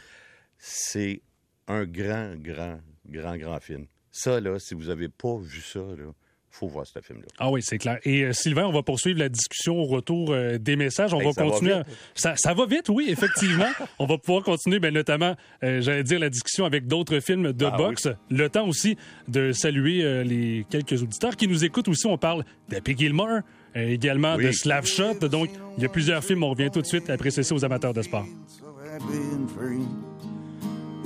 C'est 0.59 1.23
un 1.69 1.85
grand, 1.85 2.35
grand, 2.37 2.79
grand, 3.09 3.37
grand 3.37 3.61
film. 3.61 3.87
Ça, 4.11 4.41
là, 4.41 4.59
si 4.59 4.75
vous 4.75 4.85
n'avez 4.85 5.09
pas 5.09 5.37
vu 5.39 5.61
ça, 5.61 5.81
là, 5.81 6.05
faut 6.51 6.69
voir 6.69 6.87
ce 6.87 6.99
film-là. 7.03 7.27
Ah 7.39 7.51
oui, 7.51 7.61
c'est 7.63 7.77
clair. 7.77 7.99
Et 8.05 8.23
euh, 8.23 8.33
Sylvain, 8.33 8.65
on 8.65 8.73
va 8.73 8.83
poursuivre 8.83 9.19
la 9.19 9.29
discussion 9.29 9.77
au 9.77 9.85
retour 9.85 10.33
euh, 10.33 10.57
des 10.57 10.75
messages. 10.75 11.13
On 11.13 11.21
Hey, 11.21 11.27
va 11.27 11.33
ça 11.33 11.45
va 11.45 11.51
continuer. 11.51 11.73
à-. 11.75 11.85
Ça, 12.15 12.35
ça 12.37 12.55
va 12.55 12.65
vite, 12.65 12.89
oui, 12.89 13.09
effectivement. 13.11 13.69
on 13.99 14.07
va 14.07 14.17
pouvoir 14.17 14.43
continuer, 14.43 14.79
ben, 14.79 14.95
notamment, 14.95 15.37
euh, 15.63 15.83
j'allais 15.83 16.03
dire, 16.03 16.19
la 16.19 16.31
discussion 16.31 16.65
avec 16.65 16.87
d'autres 16.87 17.21
films 17.21 17.53
de 17.53 17.67
Ah 17.67 17.77
boxe. 17.77 18.09
Le 18.31 18.49
temps 18.49 18.67
aussi 18.67 18.97
de 19.29 19.53
saluer 19.53 20.03
euh, 20.03 20.23
les 20.25 20.65
quelques 20.71 21.03
auditeurs 21.03 21.37
qui 21.37 21.47
nous 21.47 21.63
écoutent 21.63 21.89
aussi. 21.89 22.07
On 22.07 22.17
parle 22.17 22.43
d'Happy 22.71 22.97
Gilmore, 22.97 23.41
euh, 23.77 23.89
également 23.91 24.37
Oui. 24.37 24.47
de 24.47 24.53
Slapshot. 24.53 25.29
Donc, 25.29 25.51
il 25.77 25.83
y 25.83 25.87
a 25.87 25.91
plusieurs 25.91 26.25
films. 26.25 26.43
On 26.43 26.51
revient 26.51 26.71
tout 26.73 26.81
de 26.81 26.87
suite 26.87 27.11
après 27.11 27.31
ceci 27.31 27.53
aux 27.53 27.67
amateurs 27.67 27.93
de 27.93 28.01
sport. 28.01 28.25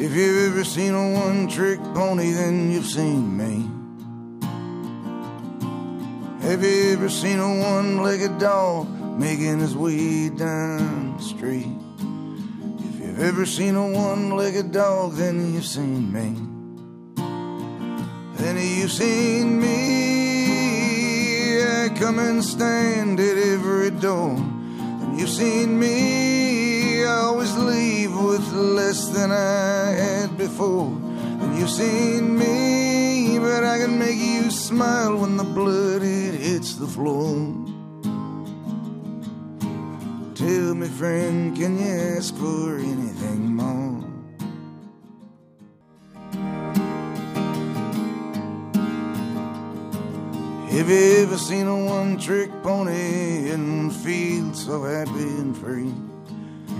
If 0.02 0.16
you've 0.16 0.52
ever 0.52 0.64
seen 0.64 0.94
a 0.94 1.12
one 1.12 1.46
trick 1.46 1.78
pony, 1.92 2.32
then 2.32 2.72
you've 2.72 2.86
seen 2.86 3.36
me. 3.36 3.68
Have 6.40 6.64
you 6.64 6.94
ever 6.94 7.10
seen 7.10 7.38
a 7.38 7.60
one 7.60 8.02
legged 8.02 8.38
dog 8.38 8.88
making 9.18 9.58
his 9.58 9.76
way 9.76 10.30
down 10.30 11.18
the 11.18 11.22
street? 11.22 11.76
If 12.78 12.98
you've 12.98 13.20
ever 13.20 13.44
seen 13.44 13.76
a 13.76 13.90
one 13.90 14.30
legged 14.30 14.72
dog, 14.72 15.16
then 15.16 15.52
you've 15.52 15.66
seen 15.66 16.10
me. 16.10 16.34
Then 18.38 18.56
you've 18.56 18.90
seen 18.90 19.60
me. 19.60 21.62
I 21.62 21.90
come 21.90 22.20
and 22.20 22.42
stand 22.42 23.20
at 23.20 23.36
every 23.36 23.90
door. 23.90 24.34
Then 24.34 25.18
you've 25.18 25.28
seen 25.28 25.78
me. 25.78 26.49
Always 27.30 27.56
leave 27.56 28.12
with 28.12 28.52
less 28.52 29.06
than 29.10 29.30
I 29.30 29.92
had 29.92 30.36
before. 30.36 30.90
Then 31.38 31.56
you've 31.56 31.70
seen 31.70 32.36
me, 32.36 33.38
but 33.38 33.62
I 33.62 33.78
can 33.78 34.00
make 34.00 34.18
you 34.18 34.50
smile 34.50 35.16
when 35.16 35.36
the 35.36 35.44
blood 35.44 36.02
it 36.02 36.34
hits 36.34 36.74
the 36.74 36.88
floor. 36.88 37.36
Tell 40.34 40.74
me, 40.74 40.88
friend, 40.88 41.56
can 41.56 41.78
you 41.78 42.16
ask 42.16 42.34
for 42.34 42.78
anything 42.78 43.54
more? 43.54 44.04
Have 50.68 50.90
you 50.90 51.22
ever 51.22 51.38
seen 51.38 51.68
a 51.68 51.84
one 51.84 52.18
trick 52.18 52.50
pony 52.64 53.50
and 53.52 53.94
feel 53.94 54.52
so 54.52 54.82
happy 54.82 55.30
and 55.42 55.56
free? 55.56 55.94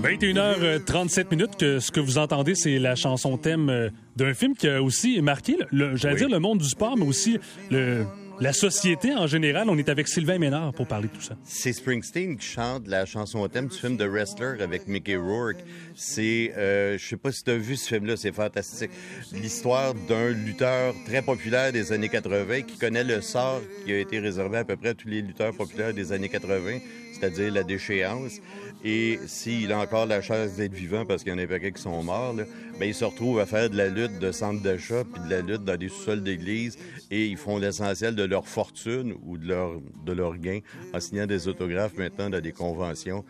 21h37 0.01 1.25
minutes, 1.31 1.57
que 1.57 1.79
ce 1.79 1.91
que 1.91 1.99
vous 1.99 2.17
entendez, 2.17 2.55
c'est 2.55 2.79
la 2.79 2.95
chanson 2.95 3.37
thème 3.37 3.69
euh, 3.69 3.89
d'un 4.15 4.33
film 4.33 4.55
qui 4.55 4.67
a 4.67 4.81
aussi 4.81 5.21
marqué, 5.21 5.57
le, 5.71 5.95
j'allais 5.95 6.15
Oui. 6.15 6.19
dire, 6.21 6.29
le 6.29 6.39
monde 6.39 6.57
du 6.59 6.67
sport, 6.67 6.97
mais 6.97 7.05
aussi 7.05 7.37
le, 7.69 8.05
la 8.39 8.51
société 8.51 9.13
en 9.13 9.27
général. 9.27 9.69
On 9.69 9.77
est 9.77 9.89
avec 9.89 10.07
Sylvain 10.07 10.39
Ménard 10.39 10.73
pour 10.73 10.87
parler 10.87 11.07
de 11.07 11.13
tout 11.13 11.21
ça. 11.21 11.35
C'est 11.43 11.71
Springsteen 11.73 12.37
qui 12.37 12.45
chante 12.47 12.87
la 12.87 13.05
chanson 13.05 13.47
thème 13.47 13.67
du 13.67 13.77
film 13.77 13.97
The 13.97 14.03
Wrestler 14.03 14.61
avec 14.61 14.87
Mickey 14.87 15.15
Rourke. 15.15 15.57
C'est, 15.95 16.51
euh, 16.57 16.97
je 16.97 17.05
sais 17.05 17.17
pas 17.17 17.31
si 17.31 17.43
tu 17.43 17.51
as 17.51 17.57
vu 17.57 17.75
ce 17.75 17.87
film-là, 17.87 18.17
c'est 18.17 18.31
fantastique. 18.33 18.89
L'histoire 19.33 19.93
d'un 19.93 20.29
lutteur 20.29 20.95
très 21.05 21.21
populaire 21.21 21.71
des 21.71 21.91
années 21.91 22.09
80 22.09 22.61
qui 22.63 22.77
connaît 22.77 23.03
le 23.03 23.21
sort 23.21 23.61
qui 23.85 23.93
a 23.93 23.99
été 23.99 24.19
réservé 24.19 24.57
à 24.57 24.63
peu 24.63 24.75
près 24.75 24.89
à 24.89 24.93
tous 24.95 25.07
les 25.07 25.21
lutteurs 25.21 25.53
populaires 25.53 25.93
des 25.93 26.11
années 26.11 26.29
80, 26.29 26.79
c'est-à-dire 27.21 27.53
la 27.53 27.63
déchéance. 27.63 28.39
Et 28.83 29.19
s'il 29.27 29.71
a 29.71 29.79
encore 29.79 30.07
la 30.07 30.21
chance 30.21 30.55
d'être 30.55 30.73
vivant 30.73 31.05
parce 31.05 31.23
qu'il 31.23 31.31
y 31.31 31.35
en 31.35 31.37
a 31.37 31.45
paquet 31.45 31.71
qui 31.71 31.81
sont 31.81 32.01
morts, 32.01 32.33
là, 32.33 32.45
ben, 32.79 32.87
il 32.87 32.95
se 32.95 33.05
retrouve 33.05 33.39
à 33.39 33.45
faire 33.45 33.69
de 33.69 33.77
la 33.77 33.89
lutte 33.89 34.17
de 34.17 34.31
centre 34.31 34.61
d'achat 34.63 35.03
puis 35.03 35.23
de 35.23 35.29
la 35.29 35.41
lutte 35.41 35.63
dans 35.63 35.77
des 35.77 35.87
sous-sols 35.87 36.23
d'église 36.23 36.79
et 37.11 37.27
ils 37.27 37.37
font 37.37 37.59
l'essentiel 37.59 38.15
de 38.15 38.23
leur 38.23 38.47
fortune 38.47 39.13
ou 39.23 39.37
de 39.37 39.47
leur, 39.47 39.73
de 40.03 40.13
leur 40.13 40.35
gain 40.37 40.59
en 40.95 40.99
signant 40.99 41.27
des 41.27 41.47
autographes 41.47 41.95
maintenant 41.95 42.29
dans 42.31 42.41
des 42.41 42.53
conventions. 42.53 43.23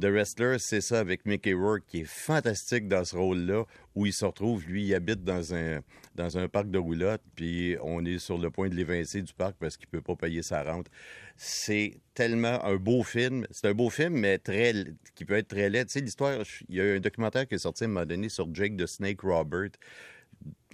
The 0.00 0.06
Wrestler, 0.06 0.56
c'est 0.58 0.80
ça 0.80 0.98
avec 0.98 1.24
Mickey 1.24 1.52
Rourke 1.52 1.84
qui 1.86 2.00
est 2.00 2.04
fantastique 2.08 2.88
dans 2.88 3.04
ce 3.04 3.14
rôle-là, 3.14 3.64
où 3.94 4.06
il 4.06 4.12
se 4.12 4.24
retrouve, 4.24 4.66
lui, 4.66 4.84
il 4.86 4.94
habite 4.94 5.22
dans 5.22 5.54
un, 5.54 5.82
dans 6.16 6.36
un 6.36 6.48
parc 6.48 6.68
de 6.70 6.78
roulotte, 6.78 7.22
puis 7.36 7.76
on 7.80 8.04
est 8.04 8.18
sur 8.18 8.36
le 8.36 8.50
point 8.50 8.68
de 8.68 8.74
l'évincer 8.74 9.22
du 9.22 9.32
parc 9.32 9.54
parce 9.60 9.76
qu'il 9.76 9.86
peut 9.86 10.00
pas 10.00 10.16
payer 10.16 10.42
sa 10.42 10.64
rente. 10.64 10.88
C'est 11.36 11.98
tellement 12.14 12.64
un 12.64 12.76
beau 12.76 13.02
film. 13.04 13.46
C'est 13.52 13.68
un 13.68 13.74
beau 13.74 13.88
film, 13.88 14.14
mais 14.14 14.38
très, 14.38 14.72
qui 15.14 15.24
peut 15.24 15.34
être 15.36 15.48
très 15.48 15.70
laid. 15.70 15.86
Tu 15.86 15.92
sais, 15.92 16.00
l'histoire, 16.00 16.40
il 16.68 16.74
y 16.74 16.80
a 16.80 16.84
un 16.84 17.00
documentaire 17.00 17.46
qui 17.46 17.54
est 17.54 17.58
sorti 17.58 17.84
à 17.84 17.86
un 17.86 17.90
moment 17.90 18.06
donné 18.06 18.28
sur 18.28 18.52
Jake 18.52 18.76
the 18.76 18.86
Snake 18.86 19.20
Robert, 19.20 19.70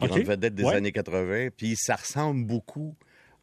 grande 0.00 0.19
OK. 0.21 0.25
vedette 0.27 0.55
des 0.55 0.65
Ouais. 0.65 0.75
années 0.77 0.93
80, 0.93 1.49
puis 1.57 1.77
ça 1.77 1.97
ressemble 1.97 2.47
beaucoup 2.47 2.97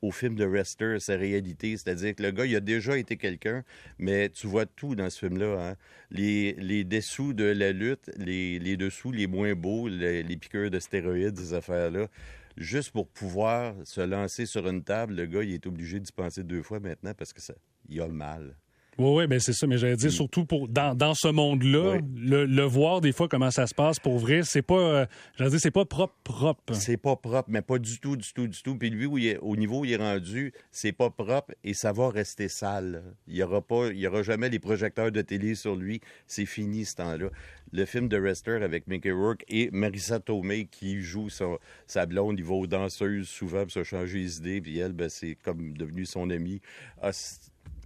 au 0.07 0.11
film 0.11 0.35
de 0.35 0.45
Wrestler, 0.45 0.99
sa 0.99 1.15
réalité. 1.15 1.75
C'est-à-dire 1.75 2.15
que 2.15 2.23
le 2.23 2.31
gars, 2.31 2.45
il 2.45 2.55
a 2.55 2.59
déjà 2.59 2.97
été 2.97 3.17
quelqu'un, 3.17 3.63
mais 3.99 4.29
tu 4.29 4.47
vois 4.47 4.65
tout 4.65 4.95
dans 4.95 5.09
ce 5.09 5.19
film-là. 5.19 5.71
hein. 5.71 5.75
Les, 6.11 6.83
dessous 6.83 7.33
de 7.33 7.43
la 7.43 7.71
lutte, 7.71 8.09
les, 8.17 8.77
dessous 8.77 9.11
les 9.11 9.27
moins 9.27 9.53
beaux, 9.53 9.87
les, 9.87 10.23
les 10.23 10.37
piqûres 10.37 10.71
de 10.71 10.79
stéroïdes, 10.79 11.37
ces 11.37 11.53
affaires-là. 11.53 12.07
Juste 12.55 12.91
pour 12.91 13.07
pouvoir 13.07 13.75
se 13.83 14.01
lancer 14.01 14.45
sur 14.45 14.67
une 14.67 14.83
table, 14.83 15.15
le 15.15 15.25
gars, 15.25 15.43
il 15.43 15.53
est 15.53 15.67
obligé 15.67 15.99
d'y 15.99 16.11
penser 16.11 16.43
deux 16.43 16.63
fois 16.63 16.79
maintenant 16.79 17.13
parce 17.15 17.33
que 17.33 17.41
ça, 17.41 17.53
il 17.87 18.01
a 18.01 18.07
mal. 18.07 18.55
Oui, 18.97 19.05
oui, 19.17 19.27
ben 19.27 19.39
c'est 19.39 19.53
ça. 19.53 19.67
Mais 19.67 19.77
j'allais 19.77 19.95
dire, 19.95 20.11
surtout 20.11 20.45
pour 20.45 20.67
dans, 20.67 20.95
dans 20.95 21.13
ce 21.13 21.27
monde-là, 21.27 21.97
Oui. 21.97 21.99
le, 22.15 22.45
le 22.45 22.63
voir 22.63 23.01
des 23.01 23.11
fois 23.11 23.27
comment 23.27 23.51
ça 23.51 23.67
se 23.67 23.75
passe, 23.75 23.99
pour 23.99 24.17
vrai, 24.17 24.41
c'est 24.43 24.61
pas, 24.61 24.79
euh, 24.79 25.05
j'allais 25.37 25.51
dire, 25.51 25.59
c'est 25.59 25.71
pas 25.71 25.85
propre, 25.85 26.15
propre. 26.23 26.73
C'est 26.73 26.97
pas 26.97 27.15
propre, 27.15 27.49
mais 27.49 27.61
pas 27.61 27.77
du 27.79 27.99
tout, 27.99 28.15
du 28.17 28.33
tout, 28.33 28.47
du 28.47 28.61
tout. 28.63 28.75
Puis 28.75 28.89
lui, 28.89 29.05
où 29.05 29.17
il 29.17 29.27
est- 29.27 29.37
au 29.39 29.55
niveau 29.55 29.81
où 29.81 29.85
il 29.85 29.91
est 29.93 29.97
rendu, 29.97 30.51
c'est 30.71 30.91
pas 30.91 31.09
propre 31.09 31.53
et 31.63 31.73
ça 31.73 31.91
va 31.91 32.09
rester 32.09 32.47
sale. 32.49 33.03
Il 33.27 33.35
y 33.35 33.43
aura 33.43 33.61
pas, 33.61 33.87
il 33.87 33.97
y 33.99 34.07
aura 34.07 34.23
jamais 34.23 34.49
les 34.49 34.59
projecteurs 34.59 35.11
de 35.11 35.21
télé 35.21 35.55
sur 35.55 35.75
lui. 35.75 36.01
C'est 36.25 36.45
fini 36.45 36.85
ce 36.85 36.95
temps-là. 36.95 37.29
Le 37.73 37.85
film 37.85 38.07
de 38.07 38.17
Wrestler 38.17 38.63
avec 38.63 38.87
Mickey 38.87 39.11
Rourke 39.11 39.43
et 39.49 39.69
Marissa 39.73 40.19
Tomei 40.21 40.67
qui 40.71 41.01
joue 41.01 41.29
son- 41.29 41.59
sa 41.85 42.05
blonde, 42.05 42.39
il 42.39 42.45
va 42.45 42.53
aux 42.53 42.65
danseuses 42.67 43.27
souvent 43.27 43.63
pour 43.63 43.71
se 43.71 43.83
changer 43.83 44.19
les 44.19 44.37
idées, 44.37 44.61
puis 44.61 44.77
elle, 44.79 44.93
ben, 44.93 45.09
c'est 45.09 45.35
comme 45.43 45.73
devenu 45.77 46.05
son 46.05 46.29
amie. 46.29 46.61
Ah, 47.01 47.11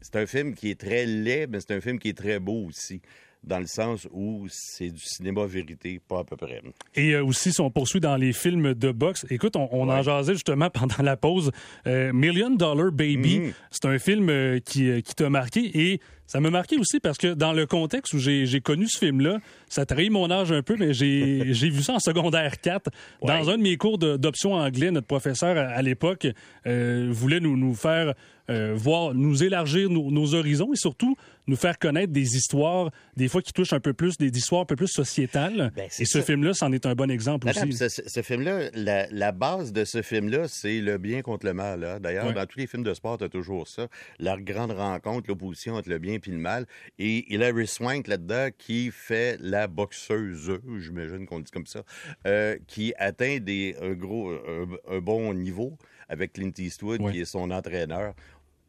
c'est 0.02 0.16
un 0.18 0.26
film 0.26 0.54
qui 0.56 0.70
est 0.72 0.80
très 0.80 1.06
laid, 1.06 1.48
mais 1.48 1.60
c'est 1.60 1.74
un 1.76 1.82
film 1.82 2.00
qui 2.00 2.10
est 2.10 2.18
très 2.18 2.40
beau 2.40 2.66
aussi. 2.68 3.02
Dans 3.44 3.58
le 3.58 3.66
sens 3.66 4.08
où 4.12 4.46
c'est 4.52 4.92
du 4.92 5.00
cinéma 5.02 5.48
vérité, 5.48 6.00
pas 6.08 6.20
à 6.20 6.24
peu 6.24 6.36
près. 6.36 6.62
Et 6.94 7.14
euh, 7.16 7.26
aussi, 7.26 7.52
si 7.52 7.60
on 7.60 7.72
poursuit 7.72 8.00
dans 8.00 8.16
les 8.16 8.34
films 8.34 8.76
de 8.76 8.92
boxe, 8.92 9.26
écoute, 9.32 9.56
on, 9.56 9.68
on 9.72 9.90
en 9.90 10.04
jasait 10.04 10.34
justement 10.34 10.70
pendant 10.74 11.02
la 11.02 11.18
pause. 11.18 11.50
Euh, 11.88 12.14
Million 12.14 12.52
Dollar 12.52 12.92
Baby, 12.92 13.40
Mhm. 13.40 13.54
c'est 13.72 13.86
un 13.88 13.98
film 13.98 14.30
euh, 14.30 14.60
qui, 14.60 15.02
qui 15.02 15.16
t'a 15.16 15.32
marqué 15.32 15.72
et 15.92 16.00
ça 16.28 16.40
m'a 16.40 16.52
marqué 16.52 16.78
aussi 16.78 17.00
parce 17.00 17.18
que 17.18 17.34
dans 17.34 17.52
le 17.52 17.66
contexte 17.66 18.14
où 18.14 18.20
j'ai 18.20 18.62
connu 18.62 18.88
ce 18.88 19.00
film-là, 19.00 19.40
ça 19.68 19.88
trahit 19.88 20.12
mon 20.12 20.30
âge 20.30 20.52
un 20.52 20.62
peu, 20.62 20.76
mais 20.78 20.94
j'ai 20.94 21.42
vu 21.72 21.82
ça 21.82 21.94
en 21.94 22.00
secondaire 22.00 22.62
4. 22.62 22.92
Dans 23.24 23.50
un 23.50 23.58
de 23.58 23.64
mes 23.64 23.76
cours 23.76 23.98
d'option 23.98 24.54
anglais, 24.54 24.92
notre 24.92 25.08
professeur 25.08 25.58
à, 25.58 25.62
à 25.72 25.82
l'époque 25.82 26.28
voulait 26.66 27.40
nous, 27.42 27.58
nous 27.58 27.74
faire 27.74 28.14
euh, 28.50 28.74
voir, 28.76 29.14
nous 29.14 29.44
élargir 29.44 29.90
nos, 29.90 30.12
nos 30.12 30.34
horizons 30.34 30.74
et 30.74 30.78
surtout 30.78 31.16
nous 31.48 31.56
faire 31.56 31.80
connaître 31.80 32.14
des 32.14 32.36
histoires, 32.36 32.92
des 33.18 33.28
fois 33.28 33.42
qui 33.42 33.52
touchent 33.52 33.74
un 33.74 33.80
peu 33.80 33.94
plus, 33.94 34.18
des 34.18 34.28
histoires 34.30 34.62
un 34.62 34.66
peu 34.66 34.76
plus 34.76 34.88
sociétales. 34.88 35.72
Ben, 35.76 35.90
et 36.00 36.06
ce 36.06 36.22
film-là, 36.22 36.54
c'en 36.54 36.72
est 36.72 36.86
un 36.86 36.94
bon 36.96 37.10
exemple 37.10 37.46
Madame, 37.48 37.70
aussi. 37.70 37.90
ce, 37.90 38.22
film-là, 38.22 38.70
la, 38.74 39.08
la 39.10 39.32
base 39.32 39.74
de 39.74 39.84
ce 39.84 40.02
film-là, 40.02 40.48
c'est 40.48 40.80
le 40.80 40.98
bien 40.98 41.22
contre 41.22 41.46
le 41.46 41.54
mal. 41.54 41.84
hein. 41.84 42.00
D'ailleurs, 42.00 42.32
dans 42.34 42.46
tous 42.46 42.60
les 42.60 42.68
films 42.68 42.84
de 42.84 42.94
sport, 42.94 43.18
tu 43.18 43.24
as 43.24 43.30
toujours 43.30 43.68
ça. 43.68 43.88
La 44.20 44.38
grande 44.38 44.72
rencontre, 44.72 45.28
l'opposition 45.30 45.74
entre 45.76 45.90
le 45.90 45.98
bien 45.98 46.14
et 46.14 46.22
le 46.30 46.38
mal. 46.38 46.66
Et 47.00 47.32
Hilary 47.34 47.68
Swank, 47.68 48.08
là-dedans, 48.08 48.50
qui 48.58 48.92
fait 48.92 49.38
la 49.42 49.68
boxeuse, 49.68 50.60
j'imagine 50.80 51.26
qu'on 51.26 51.40
dit 51.40 51.52
comme 51.52 51.66
ça, 51.66 51.84
euh, 52.28 52.58
qui 52.68 52.94
atteint 52.98 53.40
des, 53.40 53.76
un, 53.82 53.94
gros, 53.94 54.32
un, 54.32 54.96
un 54.96 55.00
bon 55.00 55.34
niveau 55.34 55.78
avec 56.12 56.34
Clint 56.34 56.52
Eastwood, 56.58 57.02
Ouais. 57.02 57.12
qui 57.14 57.22
est 57.22 57.26
son 57.26 57.50
entraîneur. 57.52 58.14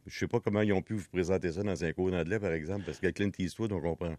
Je 0.07 0.17
sais 0.17 0.27
pas 0.27 0.39
comment 0.39 0.61
ils 0.61 0.73
ont 0.73 0.81
pu 0.81 0.95
vous 0.95 1.07
présenter 1.11 1.51
ça 1.51 1.61
dans 1.63 1.83
un 1.83 1.91
cours 1.93 2.09
d'anglais, 2.11 2.39
par 2.39 2.51
exemple, 2.51 2.83
parce 2.85 2.99
que 2.99 3.07
Clint 3.07 3.31
Eastwood, 3.37 3.71
on 3.71 3.79
comprend. 3.79 4.15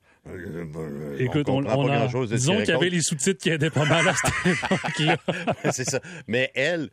Écoute, 1.18 1.48
on, 1.48 1.60
comprend 1.62 1.84
on 1.84 1.88
pas 1.88 1.96
grand-chose 1.98 2.30
disons 2.30 2.58
qu'il 2.58 2.68
y 2.68 2.72
avait 2.72 2.90
les 2.90 3.02
sous-titres 3.02 3.40
qui 3.42 3.50
aidaient 3.50 3.70
pas 3.70 3.84
mal 3.86 4.06
à 4.08 4.14
cette 4.14 4.46
époque-là. 4.62 5.16
c'est 5.72 5.88
ça. 5.88 6.00
Mais 6.26 6.50
elle, 6.54 6.90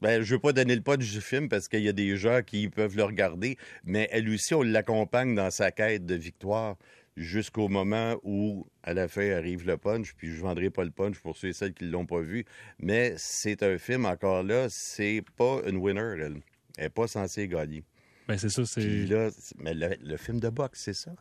ben, 0.00 0.22
je 0.22 0.34
veux 0.34 0.40
pas 0.40 0.52
donner 0.52 0.74
le 0.74 0.82
punch 0.82 1.10
du 1.10 1.20
film 1.20 1.48
parce 1.48 1.68
qu'il 1.68 1.82
y 1.82 1.88
a 1.88 1.92
des 1.92 2.16
gens 2.16 2.40
qui 2.44 2.68
peuvent 2.68 2.96
le 2.96 3.04
regarder, 3.04 3.56
mais 3.84 4.08
elle 4.12 4.28
aussi, 4.30 4.54
on 4.54 4.62
l'accompagne 4.62 5.34
dans 5.34 5.50
sa 5.50 5.70
quête 5.70 6.06
de 6.06 6.14
victoire 6.14 6.76
jusqu'au 7.16 7.68
moment 7.68 8.16
où, 8.22 8.66
à 8.82 8.94
la 8.94 9.08
fin, 9.08 9.30
arrive 9.32 9.66
le 9.66 9.76
punch, 9.76 10.14
puis 10.14 10.30
je 10.34 10.40
vendrai 10.40 10.70
pas 10.70 10.84
le 10.84 10.90
punch 10.90 11.18
pour 11.20 11.36
ceux 11.36 11.48
et 11.48 11.52
celles 11.52 11.74
qui 11.74 11.84
l'ont 11.84 12.06
pas 12.06 12.20
vu. 12.20 12.44
Mais 12.78 13.14
c'est 13.16 13.62
un 13.62 13.78
film, 13.78 14.06
encore 14.06 14.42
là, 14.42 14.66
c'est 14.70 15.22
pas 15.36 15.60
une 15.66 15.76
winner, 15.76 16.14
elle. 16.18 16.40
Elle 16.78 16.84
n'est 16.84 16.90
pas 16.90 17.06
censée 17.06 17.48
gagner. 17.48 17.84
Ben, 18.28 18.38
c'est 18.38 18.48
ça, 18.48 18.64
c'est. 18.64 18.80
là, 19.06 19.30
mais 19.58 19.74
le, 19.74 19.90
le 20.02 20.16
film 20.16 20.40
de 20.40 20.48
boxe, 20.48 20.80
c'est 20.84 20.94
ça. 20.94 21.12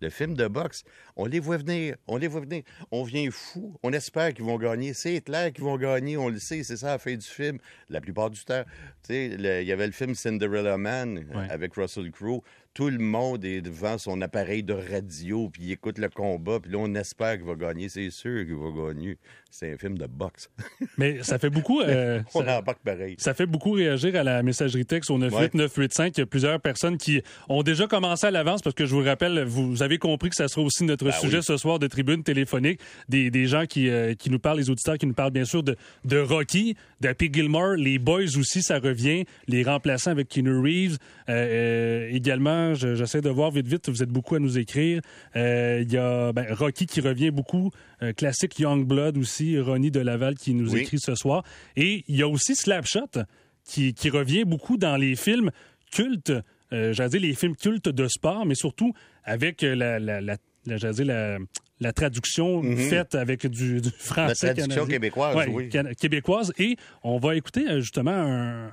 Le 0.00 0.10
film 0.10 0.34
de 0.34 0.46
boxe, 0.46 0.84
on 1.16 1.26
les 1.26 1.40
voit 1.40 1.56
venir, 1.56 1.96
on 2.06 2.18
les 2.18 2.28
voit 2.28 2.42
venir. 2.42 2.62
On 2.92 3.02
vient 3.02 3.28
fou, 3.32 3.76
on 3.82 3.92
espère 3.92 4.32
qu'ils 4.32 4.44
vont 4.44 4.56
gagner. 4.58 4.94
C'est 4.94 5.20
clair 5.22 5.52
qu'ils 5.52 5.64
vont 5.64 5.76
gagner, 5.76 6.16
on 6.16 6.28
le 6.28 6.38
sait, 6.38 6.62
c'est 6.62 6.76
ça 6.76 6.88
la 6.88 6.98
fin 6.98 7.16
du 7.16 7.26
film, 7.26 7.58
la 7.88 8.00
plupart 8.00 8.30
du 8.30 8.44
temps. 8.44 8.62
Tu 9.02 9.14
sais, 9.14 9.26
il 9.26 9.66
y 9.66 9.72
avait 9.72 9.86
le 9.86 9.92
film 9.92 10.14
Cinderella 10.14 10.76
Man 10.78 11.26
Ouais. 11.34 11.48
avec 11.50 11.74
Russell 11.74 12.12
Crowe. 12.12 12.44
Tout 12.78 12.90
le 12.90 12.98
monde 12.98 13.44
est 13.44 13.60
devant 13.60 13.98
son 13.98 14.22
appareil 14.22 14.62
de 14.62 14.72
radio, 14.72 15.48
puis 15.52 15.62
il 15.64 15.72
écoute 15.72 15.98
le 15.98 16.08
combat, 16.08 16.60
puis 16.60 16.70
là, 16.70 16.78
on 16.78 16.94
espère 16.94 17.36
qu'il 17.36 17.44
va 17.44 17.56
gagner. 17.56 17.88
C'est 17.88 18.08
sûr 18.10 18.46
qu'il 18.46 18.54
va 18.54 18.70
gagner. 18.70 19.18
C'est 19.50 19.72
un 19.72 19.76
film 19.76 19.98
de 19.98 20.06
boxe. 20.06 20.48
Mais 20.98 21.24
ça 21.24 21.40
fait 21.40 21.50
beaucoup. 21.50 21.80
euh, 21.80 22.22
on 22.34 22.44
ça- 22.44 22.58
embarque 22.60 22.78
pareil. 22.84 23.16
Ça 23.18 23.34
fait 23.34 23.46
beaucoup 23.46 23.72
réagir 23.72 24.14
à 24.14 24.22
la 24.22 24.44
messagerie 24.44 24.86
texte 24.86 25.10
au 25.10 25.18
98985. 25.18 26.16
Il 26.16 26.20
y 26.20 26.22
a 26.22 26.26
plusieurs 26.26 26.60
personnes 26.60 26.98
qui 26.98 27.20
ont 27.48 27.64
déjà 27.64 27.88
commencé 27.88 28.28
à 28.28 28.30
l'avance 28.30 28.62
parce 28.62 28.76
que 28.76 28.86
je 28.86 28.94
vous 28.94 29.02
rappelle, 29.02 29.42
vous 29.42 29.82
avez 29.82 29.98
compris 29.98 30.28
que 30.30 30.36
ça 30.36 30.46
sera 30.46 30.62
aussi 30.62 30.84
notre 30.84 31.12
sujet 31.14 31.38
oui. 31.38 31.42
ce 31.42 31.56
soir 31.56 31.80
de 31.80 31.88
tribune 31.88 32.22
téléphonique. 32.22 32.78
Des, 33.08 33.30
des 33.32 33.46
gens 33.46 33.66
qui, 33.66 33.88
euh, 33.88 34.14
qui 34.14 34.30
nous 34.30 34.38
parlent, 34.38 34.58
les 34.58 34.70
auditeurs 34.70 34.98
qui 34.98 35.06
nous 35.06 35.14
parlent 35.14 35.32
bien 35.32 35.46
sûr 35.46 35.64
de, 35.64 35.74
de 36.04 36.20
Rocky, 36.20 36.76
d'Happy 37.00 37.28
Gilmore, 37.32 37.74
les 37.74 37.98
Boys 37.98 38.38
aussi, 38.38 38.62
ça 38.62 38.78
revient, 38.78 39.24
les 39.48 39.64
remplaçants 39.64 40.12
avec 40.12 40.28
Keanu 40.28 40.60
Reeves. 40.60 40.98
Euh, 41.28 42.08
également, 42.12 42.67
je- 42.74 42.94
j'essaie 42.94 43.20
de 43.20 43.30
voir 43.30 43.50
vite 43.50 43.66
vite, 43.66 43.88
vous 43.88 44.02
êtes 44.02 44.08
beaucoup 44.10 44.34
à 44.34 44.38
nous 44.38 44.58
écrire. 44.58 45.00
Euh, 45.36 45.82
Il 45.82 45.92
y 45.92 45.96
a 45.96 46.32
ben, 46.32 46.46
Rocky 46.54 46.86
qui 46.86 47.00
revient 47.00 47.30
beaucoup, 47.30 47.70
euh, 48.02 48.12
classique 48.12 48.58
Young 48.58 48.86
Blood 48.86 49.16
aussi, 49.18 49.58
Ronnie 49.58 49.90
de 49.90 50.00
Laval 50.00 50.34
qui 50.36 50.54
nous 50.54 50.72
Oui. 50.72 50.80
écrit 50.80 50.98
ce 50.98 51.14
soir. 51.14 51.42
Et 51.76 52.04
il 52.08 52.16
y 52.16 52.22
a 52.22 52.28
aussi 52.28 52.54
Slapshot 52.56 53.22
qui, 53.64 53.94
qui 53.94 54.10
revient 54.10 54.44
beaucoup 54.44 54.76
dans 54.76 54.96
les 54.96 55.14
films 55.16 55.50
cultes, 55.92 56.32
euh, 56.72 56.92
j'allais 56.92 57.10
dire 57.10 57.20
les 57.20 57.34
films 57.34 57.56
cultes 57.56 57.88
de 57.88 58.08
sport, 58.08 58.44
mais 58.46 58.54
surtout 58.54 58.92
avec 59.24 59.62
euh, 59.62 59.74
la, 59.74 59.98
la, 59.98 60.20
la, 60.20 60.36
la- 60.66 60.76
la, 61.04 61.38
la 61.80 61.92
traduction 61.92 62.62
faite 62.76 63.14
avec 63.14 63.46
du, 63.46 63.80
du 63.80 63.90
français. 63.90 64.48
Mhm. 64.48 64.54
traduction 64.54 64.66
canadien. 64.74 64.86
québécoise, 64.86 65.36
Ouais, 65.36 65.46
oui. 65.48 65.68
québécoise. 65.96 66.52
Et 66.58 66.76
on 67.04 67.18
va 67.18 67.36
écouter 67.36 67.68
euh, 67.68 67.80
justement 67.80 68.10
un, 68.10 68.70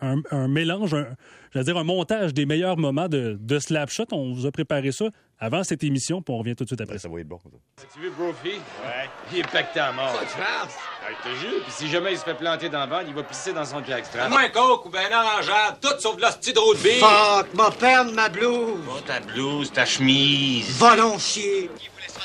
un, 0.00 0.16
un 0.30 0.48
mélange, 0.48 0.94
un, 0.94 1.06
j'allais 1.52 1.64
dire 1.64 1.76
un 1.76 1.84
montage 1.84 2.34
des 2.34 2.46
meilleurs 2.46 2.76
moments 2.76 3.08
de, 3.08 3.36
de 3.40 3.58
Slapshot. 3.58 4.04
On 4.12 4.32
vous 4.32 4.46
a 4.46 4.50
préparé 4.52 4.92
ça 4.92 5.06
avant 5.40 5.62
cette 5.62 5.84
émission, 5.84 6.20
puis 6.20 6.34
on 6.34 6.38
revient 6.38 6.56
tout 6.56 6.64
de 6.64 6.68
suite 6.68 6.80
après 6.80 6.94
Ouais, 6.94 6.98
ça. 6.98 7.08
ça 7.08 7.14
va 7.14 7.20
être 7.20 7.28
bon. 7.28 7.38
ça. 7.78 7.84
Tu 7.94 8.00
veux 8.00 8.10
Brophy? 8.10 8.56
Ouais. 8.56 9.08
Il 9.32 9.38
est 9.38 9.50
pacté 9.50 9.78
à 9.80 9.92
mort. 9.92 10.12
Pas 10.12 10.24
de 10.24 10.28
farce. 10.30 10.74
Ah, 11.02 11.10
je 11.24 11.30
te 11.30 11.34
jure. 11.36 11.62
Puis 11.62 11.72
si 11.72 11.88
jamais 11.88 12.12
il 12.12 12.18
se 12.18 12.24
fait 12.24 12.34
planter 12.34 12.68
dans 12.68 12.84
le 12.84 12.90
ventre, 12.90 13.04
il 13.08 13.14
va 13.14 13.22
pisser 13.22 13.52
dans 13.52 13.64
son 13.64 13.84
jackstrap. 13.84 14.28
Moi 14.30 14.40
un 14.40 14.48
coke 14.48 14.86
ou 14.86 14.90
ben 14.90 15.00
un 15.12 15.16
orangeade, 15.20 15.78
tout 15.80 15.98
sauf 16.00 16.16
de 16.16 16.22
l'hostie 16.22 16.52
de 16.52 16.58
roue 16.58 16.74
de 16.74 16.78
bille. 16.80 16.98
Fuck, 17.00 17.54
m'a 17.54 17.70
perdre 17.70 18.12
ma 18.14 18.28
blouse. 18.28 18.80
Pas 19.06 19.14
ta 19.14 19.20
blouse, 19.20 19.70
ta 19.72 19.84
chemise. 19.84 20.76
Volontiers. 20.78 21.70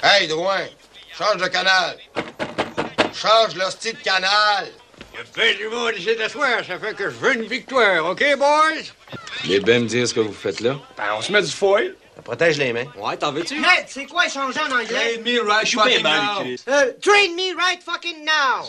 Hey, 0.01 0.27
Drouin, 0.27 0.65
change 1.17 1.37
de 1.37 1.47
canal. 1.47 1.95
Change 3.13 3.55
l'hostie 3.55 3.93
de 3.93 3.99
canal. 3.99 4.67
Il 5.13 5.19
y 5.19 5.21
a 5.21 5.25
fait 5.25 5.55
du 5.55 5.67
monde 5.67 5.93
ici 5.97 6.15
de 6.15 6.27
soir, 6.27 6.63
ça 6.65 6.79
fait 6.79 6.95
que 6.95 7.03
je 7.05 7.15
veux 7.15 7.35
une 7.35 7.47
victoire, 7.47 8.05
OK, 8.11 8.23
boys? 8.37 8.83
Les 9.45 9.59
bien 9.59 9.79
me 9.79 9.85
dire 9.87 10.07
ce 10.07 10.13
que 10.13 10.19
vous 10.19 10.33
faites 10.33 10.59
là? 10.59 10.79
Ben, 10.97 11.03
on 11.17 11.21
se 11.21 11.31
met 11.31 11.41
du 11.41 11.51
foil. 11.51 11.95
Ça 12.15 12.21
protège 12.21 12.57
les 12.59 12.73
mains. 12.73 12.85
Ouais, 12.97 13.17
t'en 13.17 13.31
veux-tu? 13.31 13.55
Ned, 13.59 13.85
c'est 13.87 14.05
quoi 14.05 14.27
changer 14.29 14.59
en 14.59 14.71
anglais? 14.71 15.19
me 15.25 15.39
right 15.49 15.67
fucking 15.67 16.03
now. 16.03 16.43
Euh, 16.67 16.91
train 17.01 17.29
me 17.35 17.55
right 17.57 17.81
fucking 17.83 18.23
now. 18.23 18.67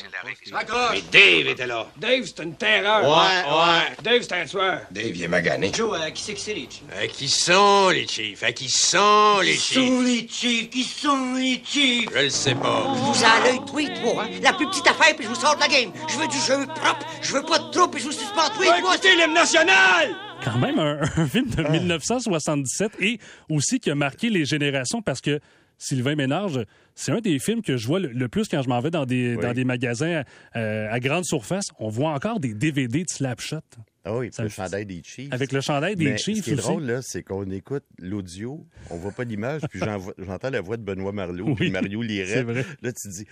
Mais 0.92 1.02
Dave 1.12 1.48
était 1.48 1.66
là. 1.66 1.86
Dave, 1.98 2.24
c'est 2.24 2.42
une 2.42 2.54
terreur. 2.56 3.02
Ouais, 3.02 3.50
ouais. 3.50 3.96
Dave, 4.02 4.22
c'est 4.22 4.32
un 4.32 4.46
tueur. 4.46 4.80
Dave, 4.90 5.14
il 5.14 5.22
est 5.24 5.28
magané. 5.28 5.70
Joe, 5.74 5.98
euh, 6.00 6.10
qui 6.10 6.22
c'est 6.22 6.34
que 6.34 6.40
c'est 6.40 6.54
les 6.54 6.68
Chiefs? 6.70 6.84
À 6.98 7.06
qui 7.06 7.28
sont 7.28 7.88
les 7.90 8.06
chiefs? 8.06 8.42
À 8.42 8.52
qui 8.52 8.68
sont 8.70 9.40
les 9.42 9.52
Qui 9.56 9.60
chiefs? 9.60 9.74
sont 9.88 10.00
les 10.00 10.28
Chiefs? 10.28 10.70
Qui 10.70 10.84
sont 10.84 11.34
les 11.34 11.62
Chiefs? 11.66 12.08
Je 12.14 12.18
le 12.20 12.30
sais 12.30 12.54
pas. 12.54 12.84
Vous 12.96 13.24
avez 13.24 13.50
l'œil 13.50 13.60
tweet, 13.66 13.92
moi, 14.02 14.24
hein? 14.24 14.30
La 14.42 14.54
plus 14.54 14.66
petite 14.68 14.86
affaire, 14.86 15.14
puis 15.16 15.24
je 15.24 15.28
vous 15.28 15.40
sors 15.40 15.54
de 15.54 15.60
la 15.60 15.68
game. 15.68 15.92
Je 16.08 16.16
veux 16.16 16.28
du 16.28 16.38
jeu 16.38 16.66
propre, 16.66 17.06
je 17.20 17.32
veux 17.32 17.42
pas 17.42 17.58
de 17.58 17.70
trop, 17.70 17.88
puis 17.88 18.00
je 18.00 18.06
vous 18.06 18.12
suspends 18.12 18.48
tweet, 18.56 18.70
moi. 18.80 18.94
Écoutez 18.94 19.14
l'hymne 19.16 19.34
national! 19.34 20.16
Quand 20.44 20.58
même 20.58 20.78
un, 20.78 21.00
un 21.16 21.26
film 21.26 21.46
Ah. 21.58 21.62
de 21.64 21.68
1977 21.68 22.92
et 23.00 23.18
aussi 23.48 23.80
qui 23.80 23.90
a 23.90 23.94
marqué 23.94 24.30
les 24.30 24.44
générations 24.44 25.02
parce 25.02 25.20
que 25.20 25.40
Sylvain 25.76 26.14
Ménage, 26.14 26.60
c'est 26.94 27.10
un 27.12 27.20
des 27.20 27.38
films 27.40 27.60
que 27.60 27.76
je 27.76 27.86
vois 27.88 27.98
le, 27.98 28.08
le 28.08 28.28
plus 28.28 28.46
quand 28.48 28.62
je 28.62 28.68
m'en 28.68 28.80
vais 28.80 28.90
dans 28.90 29.06
des, 29.06 29.34
Oui. 29.36 29.42
dans 29.42 29.52
des 29.52 29.64
magasins 29.64 30.22
euh, 30.54 30.86
à 30.90 31.00
grande 31.00 31.24
surface. 31.24 31.64
On 31.80 31.88
voit 31.88 32.10
encore 32.10 32.38
des 32.38 32.54
DVD 32.54 33.02
de 33.02 33.08
Slapshot 33.08 33.58
Ah 34.04 34.16
oui, 34.16 34.30
le 34.38 34.48
chandail 34.48 34.86
des 34.86 35.02
Chiefs. 35.02 35.32
avec 35.32 35.50
le 35.50 35.60
chandail 35.60 35.96
des 35.96 36.04
Mais 36.04 36.16
Chiefs 36.18 36.38
Ce 36.38 36.42
qui 36.42 36.50
est 36.50 36.54
aussi. 36.54 36.62
drôle, 36.62 36.84
là, 36.84 37.02
c'est 37.02 37.24
qu'on 37.24 37.50
écoute 37.50 37.82
l'audio, 37.98 38.64
on 38.90 38.96
voit 38.98 39.10
pas 39.10 39.24
l'image, 39.24 39.62
puis 39.68 39.80
j'entends 40.18 40.50
la 40.50 40.60
voix 40.60 40.76
de 40.76 40.82
Benoît 40.82 41.10
Marleau, 41.12 41.46
Oui, 41.48 41.54
puis 41.56 41.70
Mario 41.72 42.02
c'est 42.02 42.08
Liret. 42.08 42.42
vrai. 42.44 42.64
Là, 42.80 42.92
tu 42.92 43.08
te 43.08 43.12
dis, 43.12 43.26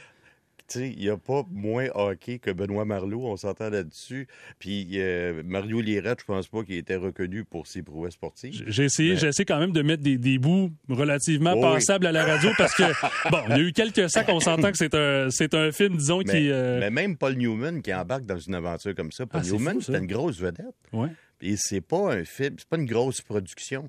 il 0.76 0.98
n'y 0.98 1.08
a 1.08 1.16
pas 1.16 1.44
moins 1.50 1.86
hockey 1.94 2.38
que 2.38 2.50
Benoît 2.50 2.84
Marleau, 2.84 3.26
on 3.26 3.36
s'entend 3.36 3.70
là-dessus. 3.70 4.26
Puis 4.58 4.88
euh, 4.94 5.42
Mario 5.44 5.80
Liret, 5.80 6.16
je 6.20 6.24
pense 6.24 6.48
pas 6.48 6.62
qu'il 6.64 6.76
était 6.76 6.96
reconnu 6.96 7.44
pour 7.44 7.66
ses 7.66 7.82
prouesses 7.82 8.14
sportives. 8.14 8.62
J'ai 8.66 8.84
essayé, 8.84 9.10
Mais- 9.12 9.16
j'ai 9.16 9.26
essayé 9.28 9.44
quand 9.44 9.58
même 9.58 9.72
de 9.72 9.82
mettre 9.82 10.02
des, 10.02 10.18
des 10.18 10.38
bouts 10.38 10.70
relativement 10.88 11.54
Oui. 11.54 11.60
passables 11.62 12.06
à 12.06 12.12
la 12.12 12.24
radio 12.24 12.50
parce 12.58 12.74
que, 12.74 12.82
bon, 13.30 13.38
il 13.48 13.50
y 13.50 13.54
a 13.54 13.58
eu 13.60 13.72
quelques 13.72 14.08
sacs, 14.10 14.28
on 14.28 14.40
s'entend 14.40 14.70
que 14.70 14.78
c'est 14.78 14.94
un, 14.94 15.28
c'est 15.30 15.54
un 15.54 15.72
film, 15.72 15.96
disons, 15.96 16.18
Mais, 16.18 16.24
qui. 16.24 16.50
euh, 16.50 16.80
mais 16.80 16.90
même 16.90 17.16
Paul 17.16 17.34
Newman 17.34 17.82
qui 17.82 17.92
embarque 17.94 18.26
dans 18.26 18.38
une 18.38 18.54
aventure 18.54 18.94
comme 18.94 19.12
ça, 19.12 19.26
Paul 19.26 19.40
Ah, 19.42 19.44
c'est 19.44 19.52
Newman, 19.52 19.80
c'était 19.80 19.98
une 19.98 20.06
grosse 20.06 20.38
vedette. 20.40 20.66
ouais. 20.92 21.08
Et 21.44 21.56
c'est 21.56 21.80
pas 21.80 22.14
un 22.14 22.24
film, 22.24 22.54
c'est 22.56 22.68
pas 22.68 22.76
une 22.76 22.86
grosse 22.86 23.20
production. 23.20 23.88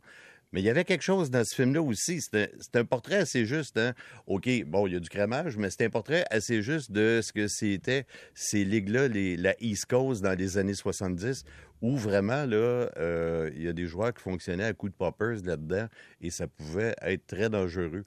Mais 0.54 0.62
il 0.62 0.66
y 0.66 0.70
avait 0.70 0.86
quelque 0.86 1.02
chose 1.02 1.32
dans 1.32 1.44
ce 1.44 1.56
film-là 1.56 1.82
aussi. 1.82 2.22
C'est 2.22 2.76
un 2.76 2.86
portrait 2.86 3.18
assez 3.18 3.46
juste. 3.46 3.78
Hein? 3.78 3.94
OK, 4.28 4.48
bon, 4.68 4.86
il 4.86 4.94
y 4.94 4.96
a 4.96 5.00
du 5.00 5.10
crémage, 5.10 5.58
mais 5.58 5.72
c'est 5.72 5.86
un 5.86 5.90
portrait 5.90 6.26
assez 6.30 6.62
juste 6.62 6.92
de 6.92 7.22
ce 7.24 7.34
que 7.34 7.48
c'était 7.48 8.06
ces 8.36 8.64
ligues-là, 8.64 9.08
la 9.10 9.56
East 9.60 9.88
Coast 9.88 10.22
dans 10.22 10.38
les 10.38 10.60
années 10.60 10.76
70, 10.76 11.44
où 11.82 11.98
vraiment, 11.98 12.46
là, 12.46 12.88
euh, 12.98 13.50
il 13.56 13.64
y 13.64 13.68
a 13.68 13.74
des 13.74 13.88
joueurs 13.88 14.14
qui 14.14 14.22
fonctionnaient 14.22 14.66
à 14.66 14.74
coups 14.74 14.92
de 14.92 14.98
poppers 14.98 15.44
là-dedans 15.44 15.88
et 16.22 16.30
ça 16.30 16.48
pouvait 16.48 16.96
être 17.02 17.26
très 17.26 17.50
dangereux. 17.50 18.06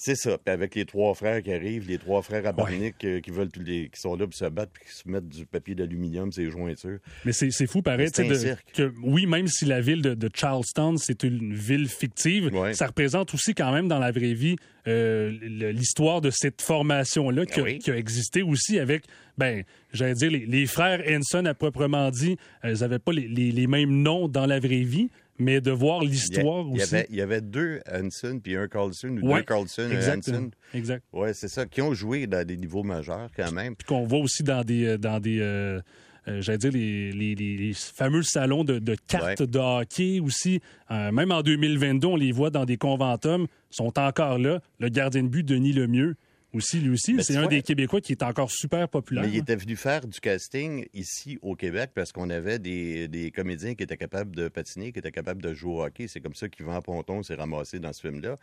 C'est 0.00 0.14
ça. 0.14 0.38
Puis 0.38 0.52
avec 0.54 0.76
les 0.76 0.84
trois 0.84 1.12
frères 1.14 1.42
qui 1.42 1.52
arrivent, 1.52 1.88
les 1.88 1.98
trois 1.98 2.22
frères 2.22 2.46
à 2.46 2.52
Barnick 2.52 3.04
euh, 3.04 3.20
qui 3.20 3.32
veulent 3.32 3.50
tous 3.50 3.64
les, 3.64 3.88
qui 3.92 4.00
sont 4.00 4.14
là 4.14 4.26
pour 4.26 4.34
se 4.34 4.44
battre 4.44 4.70
puis 4.72 4.84
qui 4.88 4.96
se 4.96 5.08
mettent 5.08 5.28
du 5.28 5.44
papier 5.44 5.74
d'aluminium, 5.74 6.30
ces 6.30 6.48
jointures. 6.52 7.00
Mais 7.24 7.32
c'est 7.32 7.66
fou, 7.66 7.82
pareil. 7.82 8.08
C'est 8.14 8.24
un 8.24 8.28
de- 8.28 8.34
cirque. 8.34 8.64
que, 8.74 8.92
oui, 9.02 9.26
même 9.26 9.48
si 9.48 9.64
la 9.64 9.80
ville 9.80 10.00
de, 10.00 10.14
de 10.14 10.30
Charleston, 10.32 10.96
c'est 10.98 11.24
une 11.24 11.52
ville 11.52 11.88
fictive, 11.88 12.46
Ouais. 12.54 12.74
ça 12.74 12.86
représente 12.86 13.34
aussi 13.34 13.54
quand 13.56 13.72
même 13.72 13.88
dans 13.88 13.98
la 13.98 14.12
vraie 14.12 14.34
vie 14.34 14.54
euh, 14.86 15.30
l'histoire 15.72 16.20
de 16.20 16.30
cette 16.30 16.62
formation-là 16.62 17.44
qui, 17.44 17.58
a- 17.58 17.62
Ah 17.62 17.66
oui. 17.66 17.78
qui 17.80 17.90
a 17.90 17.96
existé 17.96 18.42
aussi 18.42 18.78
avec, 18.78 19.02
ben, 19.36 19.64
j'allais 19.92 20.14
dire, 20.14 20.30
les, 20.30 20.46
les 20.46 20.66
frères 20.66 21.02
Henson 21.10 21.44
à 21.44 21.54
proprement 21.54 22.08
dit, 22.12 22.36
euh, 22.64 22.72
ils 22.72 22.80
n'avaient 22.82 23.00
pas 23.00 23.12
les, 23.12 23.26
les- 23.26 23.50
les 23.50 23.66
mêmes 23.66 24.00
noms 24.00 24.28
dans 24.28 24.46
la 24.46 24.60
vraie 24.60 24.84
vie, 24.84 25.10
mais 25.38 25.60
de 25.60 25.70
voir 25.70 26.00
l'histoire 26.02 26.64
il 26.70 26.78
y 26.78 26.82
aussi. 26.82 26.94
avait, 26.94 27.06
il 27.10 27.16
y 27.16 27.20
avait 27.20 27.40
deux 27.40 27.80
Hanson 27.92 28.40
puis 28.42 28.56
un 28.56 28.68
Carlson 28.68 29.16
ou 29.22 29.28
Ouais, 29.32 29.40
deux 29.40 29.44
Carlson, 29.44 29.88
exact, 29.90 30.28
Hanson. 30.28 30.50
exact. 30.74 31.04
Ouais, 31.12 31.32
c'est 31.34 31.48
ça, 31.48 31.66
qui 31.66 31.80
ont 31.82 31.94
joué 31.94 32.26
dans 32.26 32.46
des 32.46 32.56
niveaux 32.56 32.82
majeurs 32.82 33.28
quand 33.36 33.52
même. 33.52 33.74
Puis 33.76 33.86
qu'on 33.86 34.04
voit 34.06 34.18
aussi 34.20 34.42
dans 34.42 34.64
des, 34.64 34.84
euh, 34.86 34.98
dans 34.98 35.20
des 35.20 35.38
euh, 35.40 35.80
euh, 36.26 36.42
j'allais 36.42 36.58
dire, 36.58 36.72
les, 36.72 37.10
les- 37.12 37.34
les- 37.34 37.56
les 37.56 37.72
fameux 37.72 38.22
salons 38.22 38.62
de, 38.62 38.78
de 38.78 38.94
cartes 39.06 39.40
Ouais. 39.40 39.46
de 39.46 39.58
hockey 39.58 40.20
aussi. 40.20 40.60
Euh, 40.90 41.10
même 41.10 41.32
en 41.32 41.40
2022, 41.42 42.06
on 42.06 42.16
les 42.16 42.32
voit 42.32 42.50
dans 42.50 42.66
des 42.66 42.76
conventums, 42.76 43.46
sont 43.70 43.98
encore 43.98 44.38
là. 44.38 44.60
Le 44.78 44.90
gardien 44.90 45.22
de 45.22 45.28
but, 45.28 45.42
Denis 45.42 45.72
Lemieux, 45.72 46.16
aussi, 46.52 46.80
lui 46.80 46.90
aussi. 46.90 47.16
C'est 47.22 47.36
un 47.36 47.46
des 47.46 47.62
Québécois 47.62 48.00
qui 48.00 48.12
est 48.12 48.22
encore 48.22 48.50
super 48.50 48.88
populaire. 48.88 49.24
Mais 49.24 49.30
il 49.30 49.36
était 49.36 49.56
venu 49.56 49.76
faire 49.76 50.06
du 50.06 50.18
casting 50.20 50.86
ici 50.94 51.38
au 51.42 51.54
Québec 51.56 51.90
parce 51.94 52.12
qu'on 52.12 52.30
avait 52.30 52.58
des, 52.58 53.08
des 53.08 53.30
comédiens 53.30 53.74
qui 53.74 53.82
étaient 53.82 53.96
capables 53.96 54.34
de 54.34 54.48
patiner, 54.48 54.92
qui 54.92 54.98
étaient 54.98 55.12
capables 55.12 55.42
de 55.42 55.52
jouer 55.52 55.72
au 55.72 55.82
hockey. 55.82 56.06
C'est 56.08 56.20
comme 56.20 56.34
ça 56.34 56.48
qu'Yvan 56.48 56.80
Ponton 56.80 57.22
s'est 57.22 57.34
ramassé 57.34 57.78
dans 57.78 57.92
ce 57.92 58.00
film-là. 58.00 58.36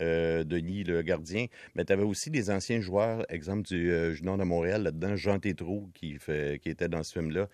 Euh, 0.00 0.42
Denis, 0.42 0.84
le 0.84 1.02
gardien. 1.02 1.46
Mais 1.74 1.84
tu 1.84 1.92
avais 1.92 2.02
aussi 2.02 2.30
des 2.30 2.50
anciens 2.50 2.80
joueurs, 2.80 3.24
exemple 3.28 3.62
du 3.62 3.92
euh, 3.92 4.12
Junior 4.12 4.38
de 4.38 4.44
Montréal 4.44 4.82
là-dedans, 4.82 5.16
Jean 5.16 5.38
Tétrault 5.38 5.88
qui, 5.94 6.18
fait, 6.18 6.60
qui 6.60 6.70
était 6.70 6.88
dans 6.88 7.02
ce 7.02 7.12
film-là. 7.12 7.48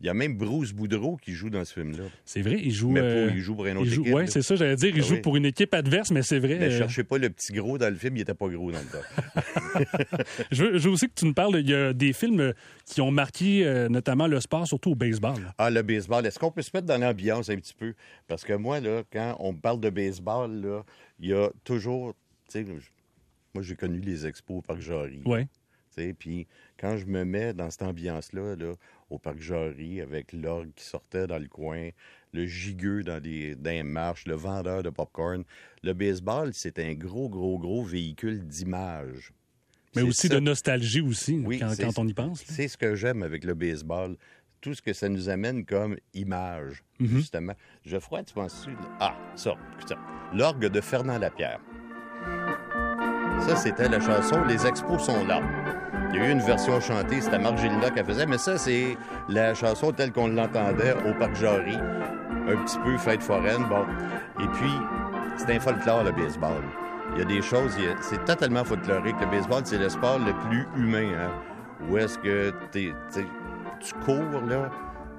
Il 0.00 0.06
y 0.06 0.10
a 0.10 0.14
même 0.14 0.36
Bruce 0.36 0.72
Boudreau 0.74 1.16
qui 1.16 1.32
joue 1.32 1.48
dans 1.48 1.64
ce 1.64 1.72
film-là. 1.72 2.04
C'est 2.26 2.42
vrai, 2.42 2.60
il 2.62 2.70
joue. 2.70 2.90
Mais 2.90 3.00
pour- 3.00 3.08
euh, 3.08 3.30
il 3.34 3.40
joue 3.40 3.54
pour 3.54 3.66
une 3.66 3.78
autre 3.78 3.86
joue- 3.90 4.02
équipe, 4.02 4.14
là. 4.14 4.26
c'est 4.26 4.42
ça, 4.42 4.54
j'allais 4.54 4.76
dire. 4.76 4.94
Il 4.94 5.00
Ah 5.02 5.06
joue 5.06 5.14
oui. 5.14 5.20
pour 5.22 5.36
une 5.36 5.46
équipe 5.46 5.72
adverse, 5.72 6.10
mais 6.10 6.20
c'est 6.22 6.38
vrai. 6.38 6.58
Mais 6.58 6.66
euh, 6.66 6.78
cherchez 6.78 7.02
pas 7.02 7.16
le 7.16 7.30
petit 7.30 7.52
gros 7.54 7.78
dans 7.78 7.88
le 7.88 7.96
film, 7.96 8.16
il 8.16 8.20
était 8.20 8.34
pas 8.34 8.48
gros 8.48 8.70
dans 8.70 8.78
le 8.78 8.84
temps. 8.84 9.80
je, 10.50 10.64
veux, 10.64 10.78
je 10.78 10.88
veux 10.88 10.94
aussi 10.94 11.06
que 11.08 11.14
tu 11.14 11.24
nous 11.24 11.34
parles. 11.34 11.60
Il 11.60 11.70
y 11.70 11.74
a 11.74 11.92
des 11.92 12.12
films 12.12 12.40
euh, 12.40 12.52
qui 12.84 13.00
ont 13.00 13.10
marqué 13.10 13.64
euh, 13.66 13.88
notamment 13.88 14.26
le 14.26 14.38
sport, 14.40 14.66
surtout 14.66 14.90
au 14.90 14.94
baseball. 14.94 15.40
là. 15.42 15.54
Ah, 15.58 15.70
le 15.70 15.82
baseball. 15.82 16.26
Est-ce 16.26 16.38
qu'on 16.38 16.50
peut 16.50 16.62
se 16.62 16.70
mettre 16.74 16.86
dans 16.86 16.98
l'ambiance 17.00 17.48
un 17.48 17.56
petit 17.56 17.74
peu? 17.74 17.94
Parce 18.28 18.44
que 18.44 18.52
moi, 18.52 18.80
là, 18.80 19.02
quand 19.12 19.36
on 19.40 19.52
me 19.54 19.58
parle 19.58 19.80
de 19.80 19.90
baseball, 19.90 20.50
là, 20.60 20.84
il 21.20 21.28
y 21.30 21.32
a 21.32 21.48
toujours. 21.64 22.14
Moi, 23.54 23.62
j'ai 23.62 23.74
connu 23.76 24.00
les 24.00 24.26
expos 24.26 24.58
au 24.58 24.62
Parc 24.62 24.80
Jarry. 24.80 25.20
Sais, 25.90 26.14
Puis 26.18 26.46
quand 26.78 26.98
je 26.98 27.06
me 27.06 27.24
mets 27.24 27.54
dans 27.54 27.70
cette 27.70 27.82
ambiance-là, 27.82 28.54
là, 28.56 28.72
au 29.10 29.18
Parc 29.18 29.38
Jarry, 29.38 30.00
avec 30.00 30.32
l'orgue 30.32 30.70
qui 30.74 30.84
sortait 30.84 31.26
dans 31.26 31.38
le 31.38 31.48
coin, 31.48 31.90
le 32.32 32.46
gigueux 32.46 33.02
dans 33.02 33.22
les, 33.22 33.54
dans 33.54 33.70
les 33.70 33.82
marches, 33.82 34.26
le 34.26 34.34
vendeur 34.34 34.82
de 34.82 34.90
popcorn, 34.90 35.44
le 35.82 35.92
baseball, 35.92 36.50
c'est 36.52 36.78
un 36.78 36.92
gros, 36.94 37.28
gros, 37.28 37.58
gros 37.58 37.82
véhicule 37.84 38.46
d'image. 38.46 39.32
Mais 39.94 40.02
aussi 40.02 40.28
ça. 40.28 40.34
de 40.34 40.40
nostalgie 40.40 41.00
aussi, 41.00 41.40
Oui, 41.44 41.58
quand, 41.58 41.98
on 41.98 42.06
y 42.06 42.12
pense. 42.12 42.42
C'est 42.44 42.68
ce 42.68 42.76
que 42.76 42.94
j'aime 42.94 43.22
avec 43.22 43.44
le 43.44 43.54
baseball. 43.54 44.16
Tout 44.60 44.74
ce 44.74 44.82
que 44.82 44.92
ça 44.92 45.08
nous 45.08 45.28
amène 45.28 45.64
comme 45.64 45.96
image, 46.12 46.82
Mhm. 46.98 47.08
justement. 47.18 47.54
Geoffroy, 47.84 48.24
tu 48.24 48.34
penses-tu? 48.34 48.70
Ah, 49.00 49.16
ça, 49.36 49.54
ça. 49.88 49.96
L'orgue 50.34 50.66
de 50.66 50.80
Fernand 50.80 51.18
Lapierre. 51.18 51.60
Ça, 53.46 53.54
c'était 53.56 53.88
la 53.88 54.00
chanson 54.00 54.42
Les 54.44 54.66
Expos 54.66 55.04
sont 55.04 55.24
là. 55.26 55.40
Il 56.12 56.16
y 56.16 56.22
a 56.22 56.28
eu 56.28 56.32
une 56.32 56.40
version 56.40 56.80
chantée, 56.80 57.20
c'était 57.20 57.38
Marc 57.38 57.58
Gélina 57.58 57.90
qui 57.90 58.02
faisait, 58.04 58.26
mais 58.26 58.38
ça, 58.38 58.56
c'est 58.58 58.96
la 59.28 59.54
chanson 59.54 59.92
telle 59.92 60.12
qu'on 60.12 60.28
l'entendait 60.28 60.94
au 61.08 61.12
Parc 61.18 61.34
Jarry. 61.36 61.76
Un 61.76 62.56
petit 62.64 62.78
peu 62.78 62.96
fête 62.96 63.22
foraine, 63.22 63.64
bon. 63.68 63.84
Et 64.42 64.46
puis, 64.48 64.70
c'est 65.36 65.54
un 65.56 65.60
folklore, 65.60 66.04
le 66.04 66.12
baseball. 66.12 66.62
Il 67.14 67.18
y 67.18 67.22
a 67.22 67.24
des 67.24 67.42
choses, 67.42 67.76
c'est 68.00 68.24
totalement 68.24 68.64
folklorique. 68.64 69.16
Le 69.20 69.26
baseball, 69.26 69.62
c'est 69.64 69.78
le 69.78 69.88
sport 69.88 70.18
le 70.18 70.32
plus 70.48 70.66
humain. 70.76 71.08
Hein? 71.18 71.30
Où 71.90 71.98
est-ce 71.98 72.18
que 72.18 72.52
t'es- 72.70 72.94
tu 73.80 73.94
cours, 74.04 74.40
là? 74.48 74.70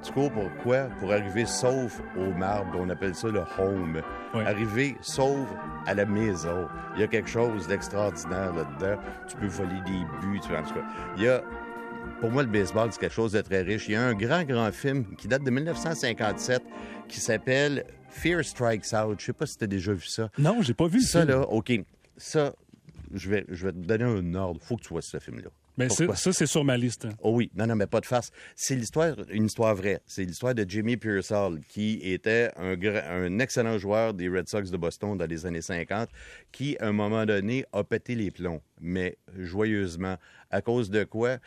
Tu 0.03 0.11
cours 0.11 0.31
pour 0.31 0.49
quoi? 0.63 0.83
Pour 0.99 1.11
arriver 1.11 1.45
sauf 1.45 2.01
au 2.17 2.31
marbre. 2.31 2.77
On 2.79 2.89
appelle 2.89 3.15
ça 3.15 3.27
le 3.29 3.41
home. 3.59 4.01
Arriver 4.33 4.95
sauf 5.01 5.47
à 5.85 5.93
la 5.93 6.05
maison. 6.05 6.67
Il 6.95 7.01
y 7.01 7.03
a 7.03 7.07
quelque 7.07 7.29
chose 7.29 7.67
d'extraordinaire 7.67 8.53
là-dedans. 8.53 9.01
Tu 9.27 9.35
peux 9.37 9.47
voler 9.47 9.81
des 9.85 10.05
buts. 10.21 10.39
Tu... 10.45 10.55
En 10.55 10.63
tout 10.63 10.73
cas, 10.75 10.85
il 11.17 11.23
y 11.23 11.27
a... 11.27 11.41
Pour 12.21 12.31
moi, 12.31 12.41
le 12.43 12.49
baseball, 12.49 12.91
c'est 12.91 12.99
quelque 12.99 13.13
chose 13.13 13.33
de 13.33 13.41
très 13.41 13.61
riche. 13.63 13.87
Il 13.89 13.93
y 13.93 13.95
a 13.95 14.03
un 14.07 14.13
grand, 14.13 14.43
grand 14.43 14.71
film 14.71 15.15
qui 15.17 15.27
date 15.27 15.43
de 15.43 15.51
1957 15.51 16.63
qui 17.07 17.19
s'appelle 17.19 17.83
Fear 18.09 18.43
Strikes 18.45 18.85
Out. 18.93 19.19
Je 19.19 19.25
sais 19.25 19.33
pas 19.33 19.45
si 19.45 19.57
tu 19.57 19.63
as 19.65 19.67
déjà 19.67 19.93
vu 19.93 20.05
ça. 20.05 20.29
Non, 20.37 20.61
j'ai 20.61 20.73
pas 20.73 20.87
vu 20.87 21.01
Ça, 21.01 21.19
ça. 21.21 21.25
là, 21.25 21.41
OK. 21.41 21.71
Ça, 22.15 22.53
je 23.13 23.29
vais, 23.29 23.45
je 23.49 23.65
vais 23.67 23.71
te 23.73 23.77
donner 23.77 24.03
un 24.05 24.33
ordre. 24.35 24.59
faut 24.63 24.77
que 24.77 24.83
tu 24.83 24.89
vois 24.89 25.01
ce 25.01 25.19
film-là. 25.19 25.49
Mais 25.77 25.89
c'est- 25.89 26.05
Pourquoi? 26.05 26.15
ça, 26.15 26.33
c'est 26.33 26.47
sur 26.47 26.63
ma 26.65 26.75
liste. 26.75 27.07
Oh 27.21 27.31
oui, 27.35 27.51
non, 27.55 27.67
non, 27.67 27.75
mais 27.75 27.85
pas 27.87 28.01
de 28.01 28.05
face. 28.07 28.31
C'est 28.55 28.75
l'histoire, 28.75 29.15
une 29.29 29.45
histoire 29.45 29.75
vraie. 29.75 30.01
C'est 30.07 30.23
l'histoire 30.25 30.55
de 30.55 30.65
Jimmy 30.67 30.97
Pearsall, 30.97 31.59
qui 31.69 31.99
était 32.03 32.49
un, 32.57 32.75
un 32.81 33.39
excellent 33.39 33.77
joueur 33.77 34.13
des 34.13 34.27
Red 34.27 34.47
Sox 34.49 34.71
de 34.71 34.77
Boston 34.77 35.17
dans 35.17 35.25
les 35.27 35.45
années 35.45 35.61
50, 35.61 36.09
qui, 36.51 36.75
à 36.79 36.87
un 36.87 36.93
moment 36.93 37.25
donné, 37.25 37.63
a 37.73 37.83
pété 37.83 38.15
les 38.15 38.31
plombs, 38.31 38.61
mais 38.81 39.17
joyeusement. 39.37 40.17
À 40.49 40.61
cause 40.61 40.89
de 40.89 41.03
quoi? 41.03 41.37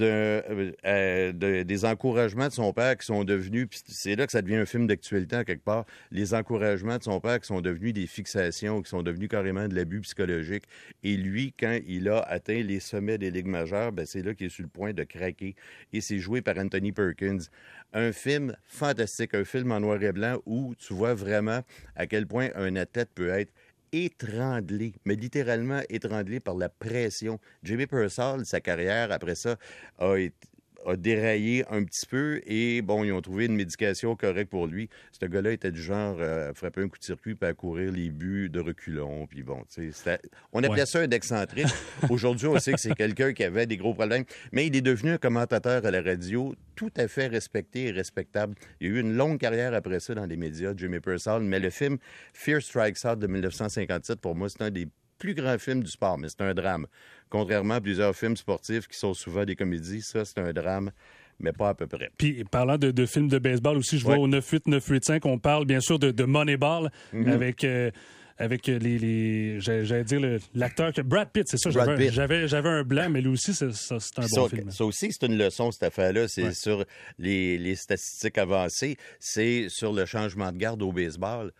Euh, 0.00 0.72
euh, 0.84 1.32
de- 1.32 1.62
des 1.62 1.84
encouragements 1.84 2.48
de 2.48 2.52
son 2.52 2.72
père 2.72 2.96
qui 2.96 3.06
sont 3.06 3.24
devenus, 3.24 3.68
c'est 3.86 4.16
là 4.16 4.26
que 4.26 4.32
ça 4.32 4.40
devient 4.40 4.56
un 4.56 4.66
film 4.66 4.86
d'actualité, 4.86 5.36
en 5.36 5.44
quelque 5.44 5.64
part, 5.64 5.84
les 6.10 6.32
encouragements 6.34 6.96
de 6.96 7.02
son 7.02 7.20
père 7.20 7.38
qui 7.40 7.46
sont 7.46 7.60
devenus 7.60 7.92
des 7.92 8.06
fixations, 8.06 8.82
qui 8.82 8.88
sont 8.88 9.02
devenus 9.02 9.28
carrément 9.28 9.68
de 9.68 9.74
l'abus 9.74 10.00
psychologique. 10.00 10.64
Et 11.02 11.16
lui, 11.16 11.52
quand 11.58 11.78
il 11.86 12.08
a 12.08 12.20
atteint 12.20 12.62
les 12.62 12.80
sommets 12.80 13.18
des 13.18 13.30
ligues 13.30 13.46
majeures, 13.46 13.92
ben, 13.92 14.06
c'est 14.06 14.22
là 14.22 14.34
qu'il 14.34 14.46
est 14.46 14.50
sur 14.50 14.62
le 14.62 14.68
point 14.68 14.92
de 14.92 15.04
craquer. 15.04 15.54
Et 15.92 16.00
c'est 16.00 16.18
joué 16.18 16.40
par 16.40 16.56
Anthony 16.58 16.92
Perkins. 16.92 17.38
Un 17.92 18.12
film 18.12 18.56
fantastique, 18.66 19.34
un 19.34 19.44
film 19.44 19.70
en 19.72 19.80
noir 19.80 20.02
et 20.02 20.12
blanc 20.12 20.40
où 20.46 20.74
tu 20.76 20.92
vois 20.92 21.14
vraiment 21.14 21.60
à 21.94 22.06
quel 22.06 22.26
point 22.26 22.48
un 22.54 22.76
athlète 22.76 23.10
peut 23.14 23.28
être 23.28 23.52
étranglé, 23.92 24.94
mais 25.04 25.14
littéralement 25.14 25.80
étranglé 25.88 26.40
par 26.40 26.56
la 26.56 26.68
pression. 26.68 27.38
Jimmy 27.62 27.86
Purcell, 27.86 28.44
sa 28.44 28.60
carrière, 28.60 29.12
après 29.12 29.34
ça, 29.34 29.56
a 29.98 30.16
été 30.16 30.48
a 30.84 30.96
déraillé 30.96 31.64
un 31.70 31.82
petit 31.84 32.06
peu 32.06 32.40
et 32.46 32.82
bon, 32.82 33.04
ils 33.04 33.12
ont 33.12 33.20
trouvé 33.22 33.46
une 33.46 33.56
médication 33.56 34.14
correcte 34.16 34.50
pour 34.50 34.66
lui. 34.66 34.88
Ce 35.18 35.24
gars-là 35.26 35.52
était 35.52 35.72
du 35.72 35.80
genre 35.82 36.16
euh, 36.20 36.50
à 36.50 36.54
frapper 36.54 36.82
un 36.82 36.88
coup 36.88 36.98
de 36.98 37.04
circuit 37.04 37.34
puis 37.34 37.48
à 37.48 37.54
courir 37.54 37.90
les 37.92 38.10
buts 38.10 38.48
de 38.50 38.60
reculons. 38.60 39.26
Puis 39.26 39.42
bon, 39.42 39.62
tu 39.72 39.90
sais, 39.90 39.92
c'était- 39.92 40.28
on 40.52 40.62
appelait 40.62 40.80
Ouais. 40.80 40.86
ça 40.86 41.00
un 41.00 41.10
excentrique. 41.10 41.66
Aujourd'hui, 42.10 42.46
on 42.48 42.58
sait 42.58 42.72
que 42.72 42.80
c'est 42.80 42.94
quelqu'un 42.94 43.32
qui 43.32 43.44
avait 43.44 43.66
des 43.66 43.76
gros 43.76 43.94
problèmes, 43.94 44.24
mais 44.52 44.66
il 44.66 44.76
est 44.76 44.80
devenu 44.82 45.12
un 45.12 45.18
commentateur 45.18 45.84
à 45.84 45.90
la 45.90 46.02
radio 46.02 46.54
tout 46.74 46.90
à 46.96 47.08
fait 47.08 47.26
respecté 47.26 47.86
et 47.86 47.90
respectable. 47.90 48.54
Il 48.80 48.88
a 48.88 48.90
eu 48.96 49.00
une 49.00 49.14
longue 49.16 49.38
carrière 49.38 49.72
après 49.74 50.00
ça 50.00 50.14
dans 50.14 50.26
les 50.26 50.36
médias, 50.36 50.72
Jimmy 50.76 51.00
Purcell, 51.00 51.40
mais 51.40 51.58
le 51.60 51.70
film 51.70 51.98
Fear 52.34 52.60
Strikes 52.62 52.98
Out 53.04 53.18
de 53.18 53.26
1957, 53.26 54.20
pour 54.20 54.34
moi, 54.34 54.48
c'est 54.48 54.62
un 54.62 54.70
des 54.70 54.86
plus 55.18 55.34
grand 55.34 55.58
film 55.58 55.82
du 55.82 55.90
sport, 55.90 56.18
mais 56.18 56.28
c'est 56.28 56.42
un 56.42 56.54
drame. 56.54 56.86
Contrairement 57.30 57.74
à 57.74 57.80
plusieurs 57.80 58.14
films 58.14 58.36
sportifs 58.36 58.86
qui 58.88 58.98
sont 58.98 59.14
souvent 59.14 59.44
des 59.44 59.56
comédies, 59.56 60.00
ça, 60.02 60.24
c'est 60.24 60.38
un 60.38 60.52
drame, 60.52 60.90
mais 61.40 61.52
pas 61.52 61.70
à 61.70 61.74
peu 61.74 61.86
près. 61.86 62.10
Puis 62.16 62.44
parlant 62.44 62.78
de, 62.78 62.90
de 62.90 63.06
films 63.06 63.28
de 63.28 63.38
baseball 63.38 63.76
aussi, 63.76 63.98
je 63.98 64.04
vois 64.04 64.16
au 64.18 64.28
98 64.28 64.66
985 64.68 65.26
on 65.26 65.38
parle 65.38 65.64
bien 65.66 65.80
sûr 65.80 65.98
de, 65.98 66.10
de 66.10 66.24
Moneyball 66.24 66.90
Mhm. 67.12 67.28
avec 67.28 67.64
euh, 67.64 67.90
avec 68.38 68.66
les, 68.66 68.78
les 68.78 69.60
j'allais 69.60 70.04
dire 70.04 70.20
le- 70.20 70.38
l'acteur 70.54 70.92
que 70.92 71.00
Brad 71.00 71.30
Pitt, 71.32 71.44
c'est 71.48 71.56
ça, 71.56 71.70
j'avais 71.70 72.10
j'avais 72.46 72.68
un 72.68 72.82
blanc 72.84 73.08
mais 73.10 73.22
lui 73.22 73.30
aussi 73.30 73.54
c'est 73.54 73.72
ça, 73.72 73.96
c'est 73.98 74.18
un 74.18 74.22
Puis 74.22 74.30
bon 74.36 74.48
ça, 74.48 74.56
film. 74.56 74.70
ça 74.70 74.84
aussi, 74.84 75.08
c'est 75.10 75.26
une 75.26 75.38
leçon, 75.38 75.72
cette 75.72 75.84
affaire-là. 75.84 76.28
C'est 76.28 76.44
Ouais. 76.44 76.52
sur 76.54 76.84
les, 77.18 77.56
les 77.58 77.74
statistiques 77.76 78.36
avancées. 78.38 78.96
C'est 79.18 79.68
sur 79.70 79.92
le 79.94 80.04
changement 80.04 80.52
de 80.52 80.58
garde 80.58 80.82
au 80.82 80.92
baseball. 80.92 81.50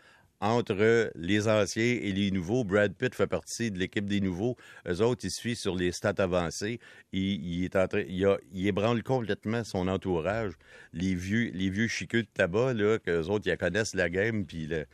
Entre 0.41 1.11
les 1.15 1.49
anciens 1.49 1.83
et 2.03 2.13
les 2.13 2.31
nouveaux, 2.31 2.63
Brad 2.63 2.93
Pitt 2.95 3.15
fait 3.15 3.27
partie 3.27 3.71
de 3.71 3.79
l'équipe 3.79 4.05
des 4.07 4.21
nouveaux. 4.21 4.57
Eux 4.87 5.01
autres, 5.01 5.25
ils 5.25 5.31
suivent 5.31 5.57
sur 5.57 5.75
les 5.75 5.93
stats 5.93 6.15
avancées. 6.19 6.79
Il, 7.13 7.43
il 7.45 7.65
est 7.65 7.75
en 7.75 7.89
train, 7.89 8.03
il, 8.07 8.23
a- 8.27 8.37
il 8.53 8.67
ébranle 8.67 9.03
complètement 9.03 9.65
son 9.65 9.89
entourage. 9.89 10.53
Les 10.93 11.15
vieux, 11.15 11.51
les 11.55 11.71
vieux 11.71 11.89
chiqueux 11.89 12.23
de 12.23 12.29
tabac, 12.35 12.75
là, 12.75 12.99
qu'eux 12.99 13.25
autres, 13.29 13.49
ils 13.51 13.57
connaissent 13.57 13.95
la 13.95 14.11
game, 14.11 14.45
puis 14.45 14.67
le, 14.67 14.85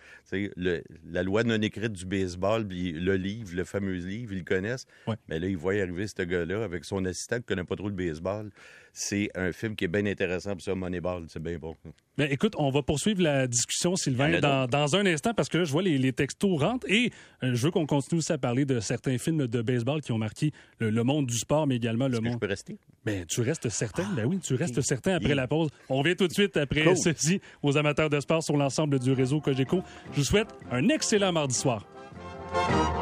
le- 0.56 0.82
la 1.10 1.22
loi 1.24 1.42
non 1.42 1.60
écrite 1.60 1.92
du 1.92 2.06
baseball, 2.06 2.66
puis 2.66 2.92
le 2.92 3.16
livre, 3.16 3.56
le 3.56 3.64
fameux 3.64 3.94
livre, 3.94 4.32
ils 4.32 4.38
le 4.38 4.44
connaissent. 4.44 4.86
Ouais. 5.08 5.16
Mais 5.28 5.40
là, 5.40 5.48
il 5.48 5.56
voit 5.56 5.72
arriver 5.72 6.06
ce 6.06 6.22
gars-là 6.22 6.62
avec 6.62 6.84
son 6.84 7.04
assistant 7.04 7.36
qui 7.36 7.42
ne 7.42 7.46
connaît 7.46 7.64
pas 7.64 7.76
trop 7.76 7.88
le 7.88 7.94
baseball. 7.94 8.50
C'est 8.94 9.30
un 9.34 9.52
film 9.52 9.74
qui 9.74 9.84
est 9.86 9.88
bien 9.88 10.04
intéressant 10.04 10.52
pour 10.52 10.60
ça, 10.60 10.74
Moneyball. 10.74 11.24
C'est 11.28 11.42
bien 11.42 11.56
bon. 11.58 11.74
Ben, 12.18 12.28
écoute, 12.30 12.52
on 12.58 12.70
va 12.70 12.82
poursuivre 12.82 13.22
la 13.22 13.46
discussion, 13.46 13.96
Sylvain, 13.96 14.38
dans, 14.38 14.96
un 14.96 15.06
instant, 15.06 15.32
parce 15.32 15.48
que 15.48 15.56
là, 15.58 15.64
je 15.64 15.72
vois 15.72 15.80
les, 15.82 15.96
les 15.96 16.12
textos 16.12 16.60
rentrent 16.60 16.86
et 16.90 17.10
euh, 17.42 17.54
je 17.54 17.64
veux 17.64 17.70
qu'on 17.70 17.86
continue 17.86 18.18
aussi 18.18 18.32
à 18.32 18.36
parler 18.38 18.66
de 18.66 18.80
certains 18.80 19.16
films 19.16 19.46
de 19.46 19.62
baseball 19.62 20.02
qui 20.02 20.12
ont 20.12 20.18
marqué 20.18 20.52
le, 20.78 20.90
le 20.90 21.04
monde 21.04 21.26
du 21.26 21.38
sport, 21.38 21.66
mais 21.66 21.76
également 21.76 22.06
le 22.06 22.18
que 22.18 22.24
je 22.24 22.30
monde. 22.30 22.40
peux 22.40 22.46
rester? 22.46 22.76
Ben, 23.06 23.24
tu 23.24 23.40
restes 23.40 23.70
certain. 23.70 24.06
Ben 24.14 24.26
oui, 24.26 24.38
tu 24.40 24.54
restes 24.56 24.82
certain 24.82 25.14
après 25.14 25.30
Oui. 25.30 25.36
la 25.36 25.48
pause. 25.48 25.70
On 25.88 25.96
revient 25.96 26.14
tout 26.14 26.28
de 26.28 26.32
suite 26.34 26.58
après 26.58 26.84
Cool. 26.84 26.96
ceci 26.98 27.40
aux 27.62 27.78
amateurs 27.78 28.10
de 28.10 28.20
sport 28.20 28.42
sur 28.42 28.58
l'ensemble 28.58 28.98
du 28.98 29.12
réseau 29.12 29.40
Cogeco. 29.40 29.80
Je 30.12 30.18
vous 30.18 30.24
souhaite 30.24 30.48
un 30.70 30.86
excellent 30.90 31.32
mardi 31.32 31.54
soir. 31.54 31.86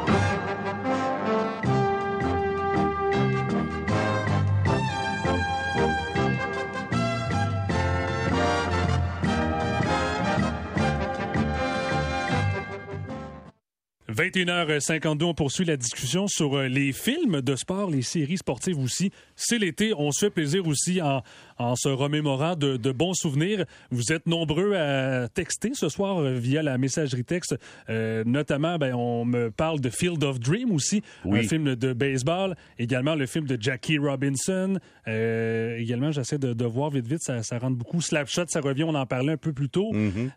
21h52, 14.21 15.23
on 15.23 15.33
poursuit 15.33 15.65
la 15.65 15.77
discussion 15.77 16.27
sur 16.27 16.55
euh, 16.55 16.67
les 16.67 16.93
films 16.93 17.41
de 17.41 17.55
sport, 17.55 17.89
les 17.89 18.03
séries 18.03 18.37
sportives 18.37 18.77
aussi. 18.77 19.11
C'est 19.35 19.57
l'été, 19.57 19.93
on 19.97 20.11
se 20.11 20.25
fait 20.25 20.29
plaisir 20.29 20.67
aussi 20.67 21.01
en, 21.01 21.23
en 21.61 21.75
se 21.75 21.89
remémorant 21.89 22.55
de, 22.55 22.77
de 22.77 22.91
bons 22.91 23.13
souvenirs. 23.13 23.65
Vous 23.91 24.11
êtes 24.11 24.25
nombreux 24.27 24.75
à 24.75 25.27
texter 25.29 25.71
ce 25.73 25.89
soir 25.89 26.19
euh, 26.19 26.33
via 26.35 26.61
la 26.63 26.77
messagerie 26.77 27.23
texte. 27.23 27.55
Euh, 27.89 28.23
notamment, 28.25 28.77
ben, 28.77 28.93
on 28.95 29.25
me 29.25 29.51
parle 29.51 29.79
de 29.79 29.89
Field 29.89 30.23
of 30.23 30.39
Dream 30.39 30.71
aussi, 30.71 31.01
Oui. 31.25 31.39
un 31.39 31.43
film 31.43 31.75
de 31.75 31.93
baseball. 31.93 32.55
Également 32.79 33.15
le 33.15 33.25
film 33.25 33.45
de 33.45 33.57
Jackie 33.59 33.97
Robinson. 33.97 34.77
Euh, 35.07 35.77
également, 35.77 36.11
j'essaie 36.11 36.37
de, 36.37 36.53
de 36.53 36.65
voir 36.65 36.89
vite 36.89 37.07
vite, 37.07 37.21
ça, 37.21 37.43
ça 37.43 37.57
rentre 37.59 37.77
beaucoup. 37.77 38.01
Slapshot, 38.01 38.45
ça 38.47 38.61
revient, 38.61 38.83
on 38.83 38.95
en 38.95 39.05
parlait 39.05 39.33
un 39.33 39.37
peu 39.37 39.53
plus 39.53 39.69
tôt. 39.69 39.91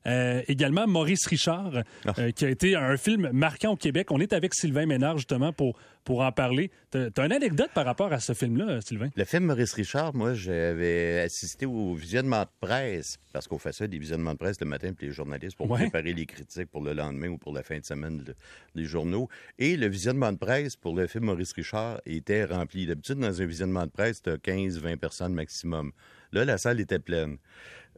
Euh, 0.07 0.43
également, 0.49 0.87
Maurice 0.87 1.27
Richard, 1.27 1.83
euh, 2.19 2.31
qui 2.33 2.45
a 2.45 2.51
été 2.51 2.75
un 2.77 2.97
film 2.97 3.31
marquant 3.33 3.73
au 3.73 3.77
Québec. 3.77 4.11
On 4.11 4.21
est 4.21 4.33
avec 4.33 4.55
Sylvain 4.55 4.87
Ménard, 4.87 5.17
justement, 5.19 5.53
pour, 5.53 5.77
pour 6.05 6.21
en 6.23 6.33
parler. 6.33 6.71
T'as 6.91 7.09
as 7.17 7.25
une 7.27 7.33
anecdote 7.33 7.71
par 7.75 7.85
rapport 7.85 8.13
à 8.13 8.21
ce 8.21 8.33
film-là, 8.33 8.81
Sylvain? 8.81 9.09
Le 9.17 9.25
film 9.25 9.45
Maurice 9.45 9.73
Richard, 9.75 10.15
moi, 10.15 10.35
j'avais 10.35 11.13
assisté 11.20 11.66
au 11.66 11.94
visionnement 11.94 12.42
de 12.42 12.48
presse, 12.61 13.18
parce 13.33 13.46
qu'on 13.48 13.59
fait 13.59 13.72
ça, 13.72 13.87
des 13.87 13.98
visionnements 13.98 14.33
de 14.33 14.38
presse 14.38 14.61
le 14.61 14.66
matin, 14.66 14.92
puis 14.92 15.07
les 15.09 15.12
journalistes, 15.12 15.57
pour 15.57 15.70
Ouais. 15.70 15.81
préparer 15.81 16.12
les 16.12 16.27
critiques 16.27 16.70
pour 16.70 16.83
le 16.83 16.92
lendemain 16.92 17.29
ou 17.29 17.38
pour 17.38 17.53
la 17.53 17.62
fin 17.62 17.79
de 17.79 17.85
semaine 17.85 18.18
de- 18.18 18.35
des 18.74 18.85
journaux. 18.85 19.29
Et 19.59 19.77
le 19.77 19.87
visionnement 19.88 20.33
de 20.33 20.38
presse 20.38 20.77
pour 20.77 20.94
le 20.94 21.07
film 21.07 21.24
Maurice 21.24 21.53
Richard 21.53 22.00
était 22.07 22.44
rempli. 22.44 22.87
D'habitude, 22.87 23.18
dans 23.18 23.40
un 23.42 23.46
visionnement 23.46 23.87
de 23.87 23.90
presse, 23.90 24.22
tu 24.22 24.31
15-20 24.38 24.96
personnes 24.96 25.35
maximum. 25.35 25.92
Là, 26.33 26.44
la 26.44 26.59
salle 26.59 26.81
était 26.81 26.98
pleine. 26.98 27.38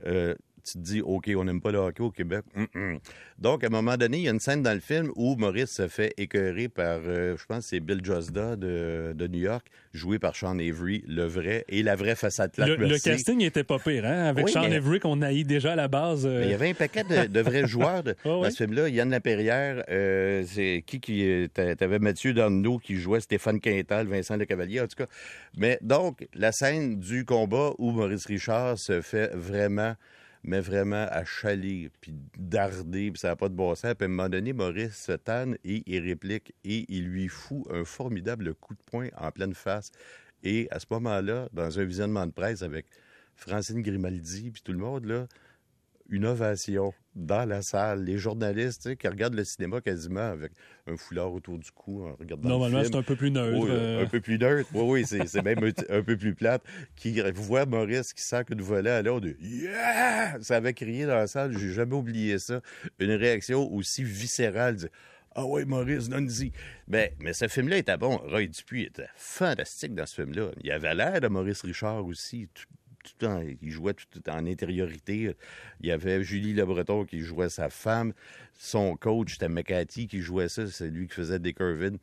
Euh, 0.05 0.35
tu 0.67 0.73
te 0.75 0.83
dis, 0.83 1.01
OK, 1.01 1.31
on 1.37 1.45
n'aime 1.45 1.61
pas 1.61 1.71
le 1.71 1.79
hockey 1.79 2.03
au 2.03 2.11
Québec. 2.11 2.45
Donc, 3.39 3.63
à 3.65 3.67
un 3.67 3.71
moment 3.71 3.97
donné, 3.97 4.19
il 4.19 4.23
y 4.25 4.29
a 4.29 4.33
une 4.33 4.41
scène 4.41 4.63
dans 4.63 4.73
le 4.73 4.81
film 4.81 5.13
où 5.15 5.37
Maurice 5.37 5.71
se 5.71 5.89
fait 5.89 6.15
écœurer 6.17 6.69
par, 6.69 7.01
euh, 7.05 7.37
je 7.37 7.45
pense, 7.47 7.59
que 7.65 7.65
c'est 7.71 7.81
Bill 7.81 8.01
Josda 8.05 8.57
de, 8.57 9.13
de 9.15 9.27
New 9.27 9.41
York, 9.41 9.67
joué 9.93 10.19
par 10.19 10.35
Sean 10.35 10.59
Avery, 10.59 11.05
le 11.07 11.25
vrai, 11.25 11.65
et 11.69 11.83
la 11.83 11.97
vraie 11.97 12.15
façade 12.17 12.51
Le, 12.59 12.77
le 12.77 12.99
casting 12.99 13.43
était 13.43 13.65
pas 13.65 13.79
pire, 13.79 14.05
hein? 14.07 14.25
Avec 14.25 14.47
Oui, 14.47 14.53
Sean 14.53 14.63
mais- 14.69 14.77
Avery 14.77 15.01
qu'on 15.01 15.21
haït 15.23 15.45
déjà 15.45 15.73
à 15.73 15.77
la 15.77 15.89
base. 15.89 16.27
euh, 16.27 16.43
il 16.45 16.51
y 16.51 16.55
avait 16.55 16.71
un 16.71 16.75
paquet 16.75 17.05
de, 17.05 17.27
de 17.27 17.41
vrais 17.41 17.67
joueurs 17.67 18.03
de- 18.03 18.15
Ah 18.25 18.29
dans 18.29 18.51
ce 18.51 18.57
film-là. 18.57 18.89
Yann 18.89 19.11
Laperrière, 19.11 19.85
euh, 19.91 20.43
c'est 20.47 20.83
qui 20.87 21.01
qui. 21.01 21.49
t'a- 21.53 21.77
T'avais 21.77 21.99
Mathieu 21.99 22.33
Darnaud 22.33 22.79
qui 22.79 22.97
jouait 22.97 23.21
Stéphane 23.21 23.61
Quintal, 23.61 24.07
Vincent 24.07 24.37
Le 24.37 24.47
Cavalier, 24.47 24.81
en 24.81 24.87
tout 24.87 24.97
cas. 24.97 25.07
Mais 25.59 25.79
donc, 25.83 26.27
la 26.35 26.53
scène 26.53 26.99
du 26.99 27.25
combat 27.27 27.73
où 27.79 27.91
Maurice 27.91 28.25
Richard 28.27 28.79
se 28.79 29.03
fait 29.03 29.31
vraiment, 29.35 29.95
mais 30.47 30.61
vraiment 30.61 31.07
achaler, 31.11 31.91
puis 32.01 32.15
darder, 32.39 33.11
puis 33.11 33.19
ça 33.19 33.29
n'a 33.29 33.37
pas 33.37 33.49
de 33.49 33.55
bon 33.55 33.75
sens. 33.75 33.95
Puis 33.95 34.05
à 34.05 34.07
un 34.07 34.09
moment 34.09 34.29
donné, 34.29 34.53
Maurice 34.53 34.97
se 34.97 35.13
tanne 35.13 35.59
et 35.65 35.83
il 35.87 36.01
réplique 36.01 36.55
et 36.65 36.87
il 36.89 37.09
lui 37.09 37.29
fout 37.29 37.67
un 37.71 37.85
formidable 37.85 38.55
coup 38.55 38.75
de 38.75 38.83
poing 38.87 39.09
en 39.19 39.31
pleine 39.33 39.55
face. 39.55 39.91
Et 40.45 40.69
à 40.71 40.79
ce 40.79 40.87
moment-là, 40.91 41.49
dans 41.53 41.79
un 41.81 41.85
visionnement 41.85 42.27
de 42.27 42.33
presse 42.33 42.63
avec 42.63 42.87
Francine 43.35 43.83
Grimaldi, 43.83 44.51
puis 44.53 44.63
tout 44.63 44.73
le 44.73 44.79
monde, 44.79 45.05
là, 45.05 45.27
une 46.09 46.27
ovation 46.27 46.93
dans 47.15 47.49
la 47.49 47.63
salle. 47.63 48.05
Les 48.05 48.19
journalistes 48.19 48.83
tu 48.83 48.89
sais, 48.91 48.97
qui 48.97 49.09
regardent 49.09 49.35
le 49.35 49.45
cinéma 49.45 49.81
quasiment 49.81 50.29
avec 50.29 50.53
un 50.87 50.97
foulard 50.97 51.33
autour 51.33 51.59
du 51.59 51.71
cou 51.71 52.07
en 52.07 52.15
regardant 52.15 52.49
Normalement, 52.49 52.79
le 52.79 52.85
c'est 52.85 52.95
un 52.95 53.03
peu 53.03 53.17
plus 53.17 53.31
neutre. 53.31 53.59
Oui, 53.59 53.71
euh, 53.71 54.05
Un 54.05 54.07
peu 54.07 54.21
plus 54.21 54.39
neutre. 54.39 54.69
Oui, 54.75 55.05
oui, 55.05 55.05
c'est 55.07 55.43
même 55.43 55.59
un, 55.89 56.03
peu 56.03 56.17
plus 56.17 56.35
plate. 56.35 56.63
Qui 56.95 57.21
voit 57.35 57.67
Maurice 57.67 58.13
qui 58.13 58.23
sent 58.23 58.45
une 58.51 58.63
volée 58.63 58.91
à 58.91 59.03
l'autre. 59.03 59.29
Yeah! 59.41 60.37
Ça 60.41 60.57
avait 60.57 60.75
crié 60.75 61.07
dans 61.07 61.17
la 61.17 61.27
salle. 61.27 61.57
J'ai 61.57 61.73
jamais 61.73 61.95
oublié 61.95 62.39
ça. 62.39 62.61
Une 62.99 63.13
réaction 63.13 63.73
aussi 63.73 64.05
viscérale. 64.05 64.77
Ah 65.39 65.45
oui, 65.45 65.67
Maurice, 65.67 66.09
donne-y. 66.09 66.53
Ben, 66.89 67.11
mais 67.21 67.35
ce 67.35 67.47
film-là 67.47 67.77
était 67.77 67.99
bon. 67.99 68.17
Roy 68.17 68.47
Dupuis 68.47 68.85
était 68.85 69.09
fantastique 69.17 69.95
dans 69.95 70.07
ce 70.07 70.23
film-là. 70.23 70.51
Il 70.63 70.71
avait 70.71 70.95
l'air 70.95 71.21
de 71.21 71.29
Maurice 71.29 71.61
Richard 71.61 72.07
aussi. 72.07 72.49
Tout, 72.55 72.65
il 73.63 73.71
jouait 73.71 73.95
tout 73.95 74.29
en 74.29 74.47
intériorité. 74.47 75.35
Il 75.81 75.87
y 75.87 75.93
avait 75.93 76.23
Julie 76.23 76.55
Le 76.55 76.65
Breton 76.65 77.05
qui 77.05 77.21
jouait 77.21 77.49
sa 77.49 77.71
femme. 77.71 78.13
Son 78.59 78.97
coach, 78.97 79.35
c'était 79.35 79.49
McCarthy 79.49 80.09
qui 80.09 80.21
jouait 80.21 80.49
ça. 80.49 80.67
C'est 80.67 80.89
lui 80.89 81.07
qui 81.07 81.15
faisait 81.15 81.39
des 81.39 81.53
curvines. 81.53 81.99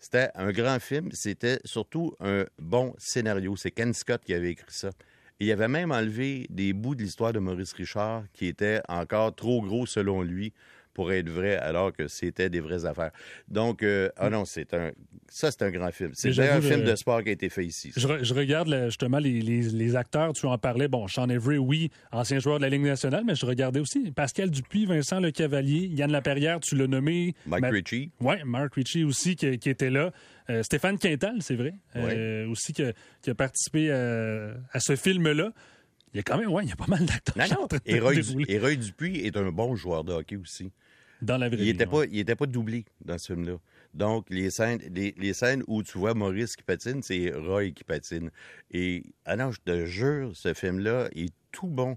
C'était 0.00 0.30
un 0.34 0.52
grand 0.52 0.80
film. 0.80 1.10
C'était 1.12 1.58
surtout 1.64 2.14
un 2.20 2.44
bon 2.58 2.94
scénario. 2.98 3.56
C'est 3.56 3.70
Ken 3.70 3.92
Scott 3.92 4.22
qui 4.24 4.34
avait 4.34 4.52
écrit 4.52 4.66
ça. 4.68 4.90
Il 5.40 5.50
avait 5.52 5.68
même 5.68 5.92
enlevé 5.92 6.46
des 6.50 6.72
bouts 6.72 6.96
de 6.96 7.02
l'histoire 7.02 7.32
de 7.32 7.38
Maurice 7.38 7.72
Richard 7.72 8.24
qui 8.32 8.46
étaient 8.46 8.80
encore 8.88 9.34
trop 9.34 9.62
gros 9.62 9.86
selon 9.86 10.22
lui 10.22 10.52
pour 10.98 11.12
être 11.12 11.28
vrai, 11.28 11.54
alors 11.54 11.92
que 11.92 12.08
c'était 12.08 12.50
des 12.50 12.58
vraies 12.58 12.84
affaires. 12.84 13.12
Donc, 13.46 13.84
euh, 13.84 14.08
ah 14.16 14.28
non, 14.30 14.44
c'est 14.44 14.74
un, 14.74 14.90
ça 15.28 15.52
c'est 15.52 15.62
un 15.62 15.70
grand 15.70 15.92
film. 15.92 16.10
C'est 16.12 16.26
le 16.30 16.34
j'avoue, 16.34 16.66
film 16.66 16.82
de 16.82 16.96
sport 16.96 17.22
qui 17.22 17.28
a 17.28 17.32
été 17.32 17.48
fait 17.48 17.64
ici. 17.64 17.92
Je, 17.96 18.04
re- 18.08 18.24
je 18.24 18.34
regarde 18.34 18.86
justement 18.86 19.20
les, 19.20 19.40
les- 19.40 19.60
les 19.70 19.94
acteurs, 19.94 20.32
tu 20.32 20.46
en 20.46 20.58
parlais. 20.58 20.88
Bon, 20.88 21.06
Sean 21.06 21.28
Avery, 21.28 21.56
oui, 21.58 21.92
ancien 22.10 22.40
joueur 22.40 22.58
de 22.58 22.64
la 22.64 22.68
Ligue 22.68 22.82
nationale, 22.82 23.22
mais 23.24 23.36
je 23.36 23.46
regardais 23.46 23.78
aussi 23.78 24.10
Pascal 24.10 24.50
Dupuis, 24.50 24.86
Vincent 24.86 25.20
Le 25.20 25.30
Cavalier, 25.30 25.86
Yann 25.86 26.10
Laperrière, 26.10 26.58
tu 26.58 26.74
l'as 26.74 26.88
nommé. 26.88 27.36
Mike 27.46 27.62
Ma- 27.62 27.68
Ritchie. 27.70 28.10
Oui, 28.18 28.34
Mark 28.44 28.74
Ritchie 28.74 29.04
aussi 29.04 29.36
qui, 29.36 29.56
qui 29.60 29.70
était 29.70 29.90
là. 29.90 30.10
Euh, 30.50 30.64
Stéphane 30.64 30.98
Quintal, 30.98 31.36
c'est 31.42 31.54
vrai, 31.54 31.74
euh, 31.94 32.48
aussi 32.48 32.72
qui 32.72 32.82
a, 32.82 32.92
qui 33.22 33.30
a 33.30 33.36
participé 33.36 33.92
à, 33.92 34.54
à 34.72 34.80
ce 34.80 34.96
film-là. 34.96 35.52
Il 36.14 36.16
y 36.16 36.20
a 36.20 36.22
quand 36.22 36.38
même, 36.38 36.48
ouais, 36.50 36.64
il 36.64 36.70
y 36.70 36.72
a 36.72 36.76
pas 36.76 36.86
mal 36.88 37.04
d'acteurs 37.04 37.36
Non, 37.36 37.68
non. 37.70 38.74
Dupuis 38.76 39.26
est 39.26 39.36
un 39.36 39.50
bon 39.52 39.76
joueur 39.76 40.04
de 40.04 40.12
hockey 40.14 40.36
aussi. 40.36 40.72
Dans 41.22 41.36
la 41.38 41.48
vraie 41.48 41.58
Il 41.58 41.64
vie, 41.64 41.72
n'était 41.72 41.86
ouais. 41.86 42.06
pas, 42.06 42.12
il 42.12 42.18
était 42.20 42.36
pas 42.36 42.46
doublé 42.46 42.84
dans 43.04 43.18
ce 43.18 43.32
film-là. 43.32 43.58
Donc, 43.94 44.26
les 44.30 44.50
scènes, 44.50 44.80
les, 44.94 45.14
les 45.16 45.32
scènes 45.32 45.62
où 45.66 45.82
tu 45.82 45.98
vois 45.98 46.14
Maurice 46.14 46.56
qui 46.56 46.62
patine, 46.62 47.02
c'est 47.02 47.32
Roy 47.34 47.70
qui 47.70 47.84
patine. 47.84 48.30
Et, 48.70 49.02
ah 49.24 49.36
non, 49.36 49.50
je 49.50 49.60
te 49.60 49.86
jure, 49.86 50.32
ce 50.34 50.54
film-là 50.54 51.08
est 51.14 51.32
tout 51.52 51.68
bon. 51.68 51.96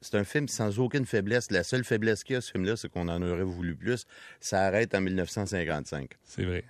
C'est 0.00 0.14
un 0.16 0.24
film 0.24 0.46
sans 0.46 0.78
aucune 0.78 1.04
faiblesse. 1.04 1.50
La 1.50 1.64
seule 1.64 1.84
faiblesse 1.84 2.22
qu'il 2.22 2.34
y 2.34 2.36
a, 2.36 2.40
ce 2.40 2.52
film-là, 2.52 2.76
c'est 2.76 2.88
qu'on 2.88 3.08
en 3.08 3.20
aurait 3.22 3.42
voulu 3.42 3.74
plus. 3.74 4.06
Ça 4.40 4.66
arrête 4.66 4.94
en 4.94 5.00
1955. 5.00 6.10
C'est 6.22 6.44
vrai. 6.44 6.64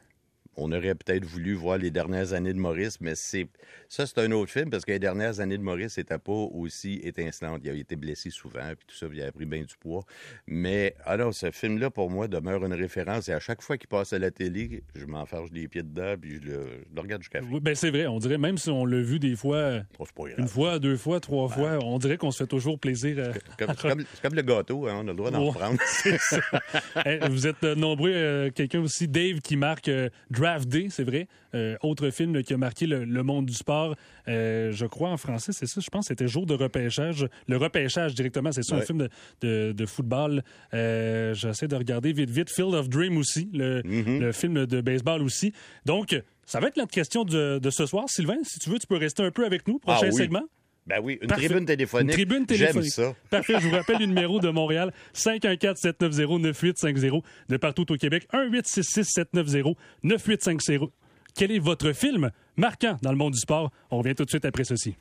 On 0.60 0.72
aurait 0.72 0.94
peut-être 0.94 1.24
voulu 1.24 1.54
voir 1.54 1.78
les 1.78 1.90
dernières 1.90 2.32
années 2.32 2.52
de 2.52 2.58
Maurice, 2.58 3.00
mais 3.00 3.14
c'est 3.14 3.46
ça, 3.88 4.06
c'est 4.06 4.18
un 4.18 4.30
autre 4.32 4.50
film 4.52 4.70
parce 4.70 4.84
que 4.84 4.92
les 4.92 4.98
dernières 4.98 5.40
années 5.40 5.56
de 5.56 5.62
Maurice 5.62 5.96
n'étaient 5.96 6.18
pas 6.18 6.32
aussi 6.32 7.00
étincelantes. 7.02 7.60
Il 7.64 7.70
a 7.70 7.74
été 7.74 7.96
blessé 7.96 8.30
souvent, 8.30 8.66
puis 8.76 8.86
tout 8.86 8.94
ça, 8.96 9.06
il 9.12 9.22
a 9.22 9.32
pris 9.32 9.46
bien 9.46 9.60
du 9.62 9.74
poids. 9.80 10.04
Mais 10.46 10.94
alors, 11.04 11.32
ce 11.32 11.50
film-là, 11.50 11.90
pour 11.90 12.10
moi, 12.10 12.28
demeure 12.28 12.64
une 12.66 12.74
référence. 12.74 13.28
Et 13.28 13.32
à 13.32 13.40
chaque 13.40 13.62
fois 13.62 13.78
qu'il 13.78 13.88
passe 13.88 14.12
à 14.12 14.18
la 14.18 14.30
télé, 14.30 14.82
je 14.94 15.06
m'enfarge 15.06 15.50
les 15.52 15.68
pieds 15.68 15.82
dedans, 15.82 16.14
puis 16.20 16.34
je 16.42 16.48
le, 16.50 16.66
je 16.90 16.94
le 16.94 17.00
regarde 17.00 17.22
jusqu'à 17.22 17.40
la 17.40 17.46
fin. 17.46 17.52
Oui, 17.52 17.60
ben 17.60 17.74
c'est 17.74 17.90
vrai. 17.90 18.06
On 18.06 18.18
dirait, 18.18 18.36
même 18.38 18.58
si 18.58 18.68
on 18.70 18.84
l'a 18.84 19.00
vu 19.00 19.18
des 19.18 19.36
fois, 19.36 19.80
Oh, 19.98 20.04
une 20.36 20.48
fois, 20.48 20.78
deux 20.78 20.96
fois, 20.96 21.20
trois 21.20 21.48
fois, 21.48 21.78
on 21.82 21.98
dirait 21.98 22.16
qu'on 22.18 22.30
se 22.30 22.42
fait 22.42 22.46
toujours 22.48 22.78
plaisir. 22.78 23.16
euh, 23.18 23.32
Comme- 23.58 23.74
C'est 23.78 24.20
comme, 24.22 24.34
le 24.34 24.42
gâteau, 24.42 24.86
hein, 24.88 24.96
on 25.02 25.08
a 25.08 25.10
le 25.12 25.14
droit 25.16 25.30
d'en 25.30 25.52
prendre. 25.52 25.78
Hey, 27.04 27.20
vous 27.30 27.46
êtes 27.46 27.62
euh, 27.64 27.74
nombreux. 27.74 28.12
euh, 28.12 28.50
Quelqu'un 28.50 28.80
aussi, 28.80 29.08
Dave, 29.08 29.40
qui 29.40 29.56
marque 29.56 29.88
euh, 29.88 30.08
Draft 30.48 30.68
Day, 30.68 30.86
c'est 30.90 31.04
vrai. 31.04 31.28
Euh, 31.54 31.76
autre 31.82 32.08
film 32.10 32.34
là, 32.34 32.42
qui 32.42 32.54
a 32.54 32.56
marqué 32.56 32.86
le, 32.86 33.04
le 33.04 33.22
monde 33.22 33.46
du 33.46 33.52
sport. 33.54 33.94
Euh, 34.28 34.72
je 34.72 34.86
crois 34.86 35.10
en 35.10 35.16
français, 35.16 35.52
c'est 35.52 35.66
ça. 35.66 35.80
Je 35.80 35.88
pense 35.90 36.06
c'était 36.06 36.26
Jour 36.28 36.46
de 36.46 36.54
repêchage. 36.54 37.26
Le 37.48 37.56
repêchage 37.58 38.14
directement, 38.14 38.50
c'est 38.52 38.62
ça, 38.62 38.76
un 38.76 38.80
film 38.80 38.98
de, 38.98 39.08
de- 39.42 39.72
de 39.72 39.86
football. 39.86 40.42
Euh, 40.74 41.34
J'essaie 41.34 41.68
de 41.68 41.76
regarder 41.76 42.12
vite, 42.12 42.30
vite. 42.30 42.50
Field 42.50 42.74
of 42.74 42.88
Dream 42.88 43.16
aussi, 43.18 43.50
le, 43.52 43.82
Mm-hmm. 43.82 44.18
le 44.20 44.32
film 44.32 44.66
de 44.66 44.80
baseball 44.80 45.22
aussi. 45.22 45.52
Donc, 45.84 46.20
ça 46.46 46.60
va 46.60 46.68
être 46.68 46.76
notre 46.78 46.90
question 46.92 47.24
de, 47.24 47.58
de 47.58 47.70
ce 47.70 47.84
soir. 47.86 48.04
Sylvain, 48.08 48.36
si 48.42 48.58
tu 48.58 48.70
veux, 48.70 48.78
tu 48.78 48.86
peux 48.86 48.96
rester 48.96 49.22
un 49.22 49.30
peu 49.30 49.44
avec 49.44 49.68
nous. 49.68 49.78
Prochain 49.78 50.00
Ah 50.04 50.08
oui. 50.10 50.16
segment. 50.16 50.42
Ben 50.88 51.00
oui, 51.02 51.18
une 51.20 51.28
Parfait. 51.28 51.46
tribune 51.48 51.66
téléphonique. 51.66 52.08
Une 52.08 52.14
tribune 52.14 52.46
J'aime 52.48 52.58
téléphonique. 52.72 52.92
ça. 52.92 53.14
Parfait. 53.30 53.56
Je 53.60 53.68
vous 53.68 53.74
rappelle 53.74 53.98
le 53.98 54.06
numéro 54.06 54.40
de 54.40 54.48
Montréal, 54.48 54.92
514-790-9850. 55.14 57.22
De 57.50 57.56
partout 57.58 57.92
au 57.92 57.96
Québec, 57.96 58.26
1-866-790-9850. 58.32 60.88
Quel 61.34 61.52
est 61.52 61.58
votre 61.58 61.92
film 61.92 62.30
marquant 62.56 62.96
dans 63.02 63.10
le 63.12 63.18
monde 63.18 63.34
du 63.34 63.38
sport? 63.38 63.70
On 63.90 63.98
revient 63.98 64.14
tout 64.14 64.24
de 64.24 64.30
suite 64.30 64.44
après 64.44 64.64
ceci. 64.64 64.96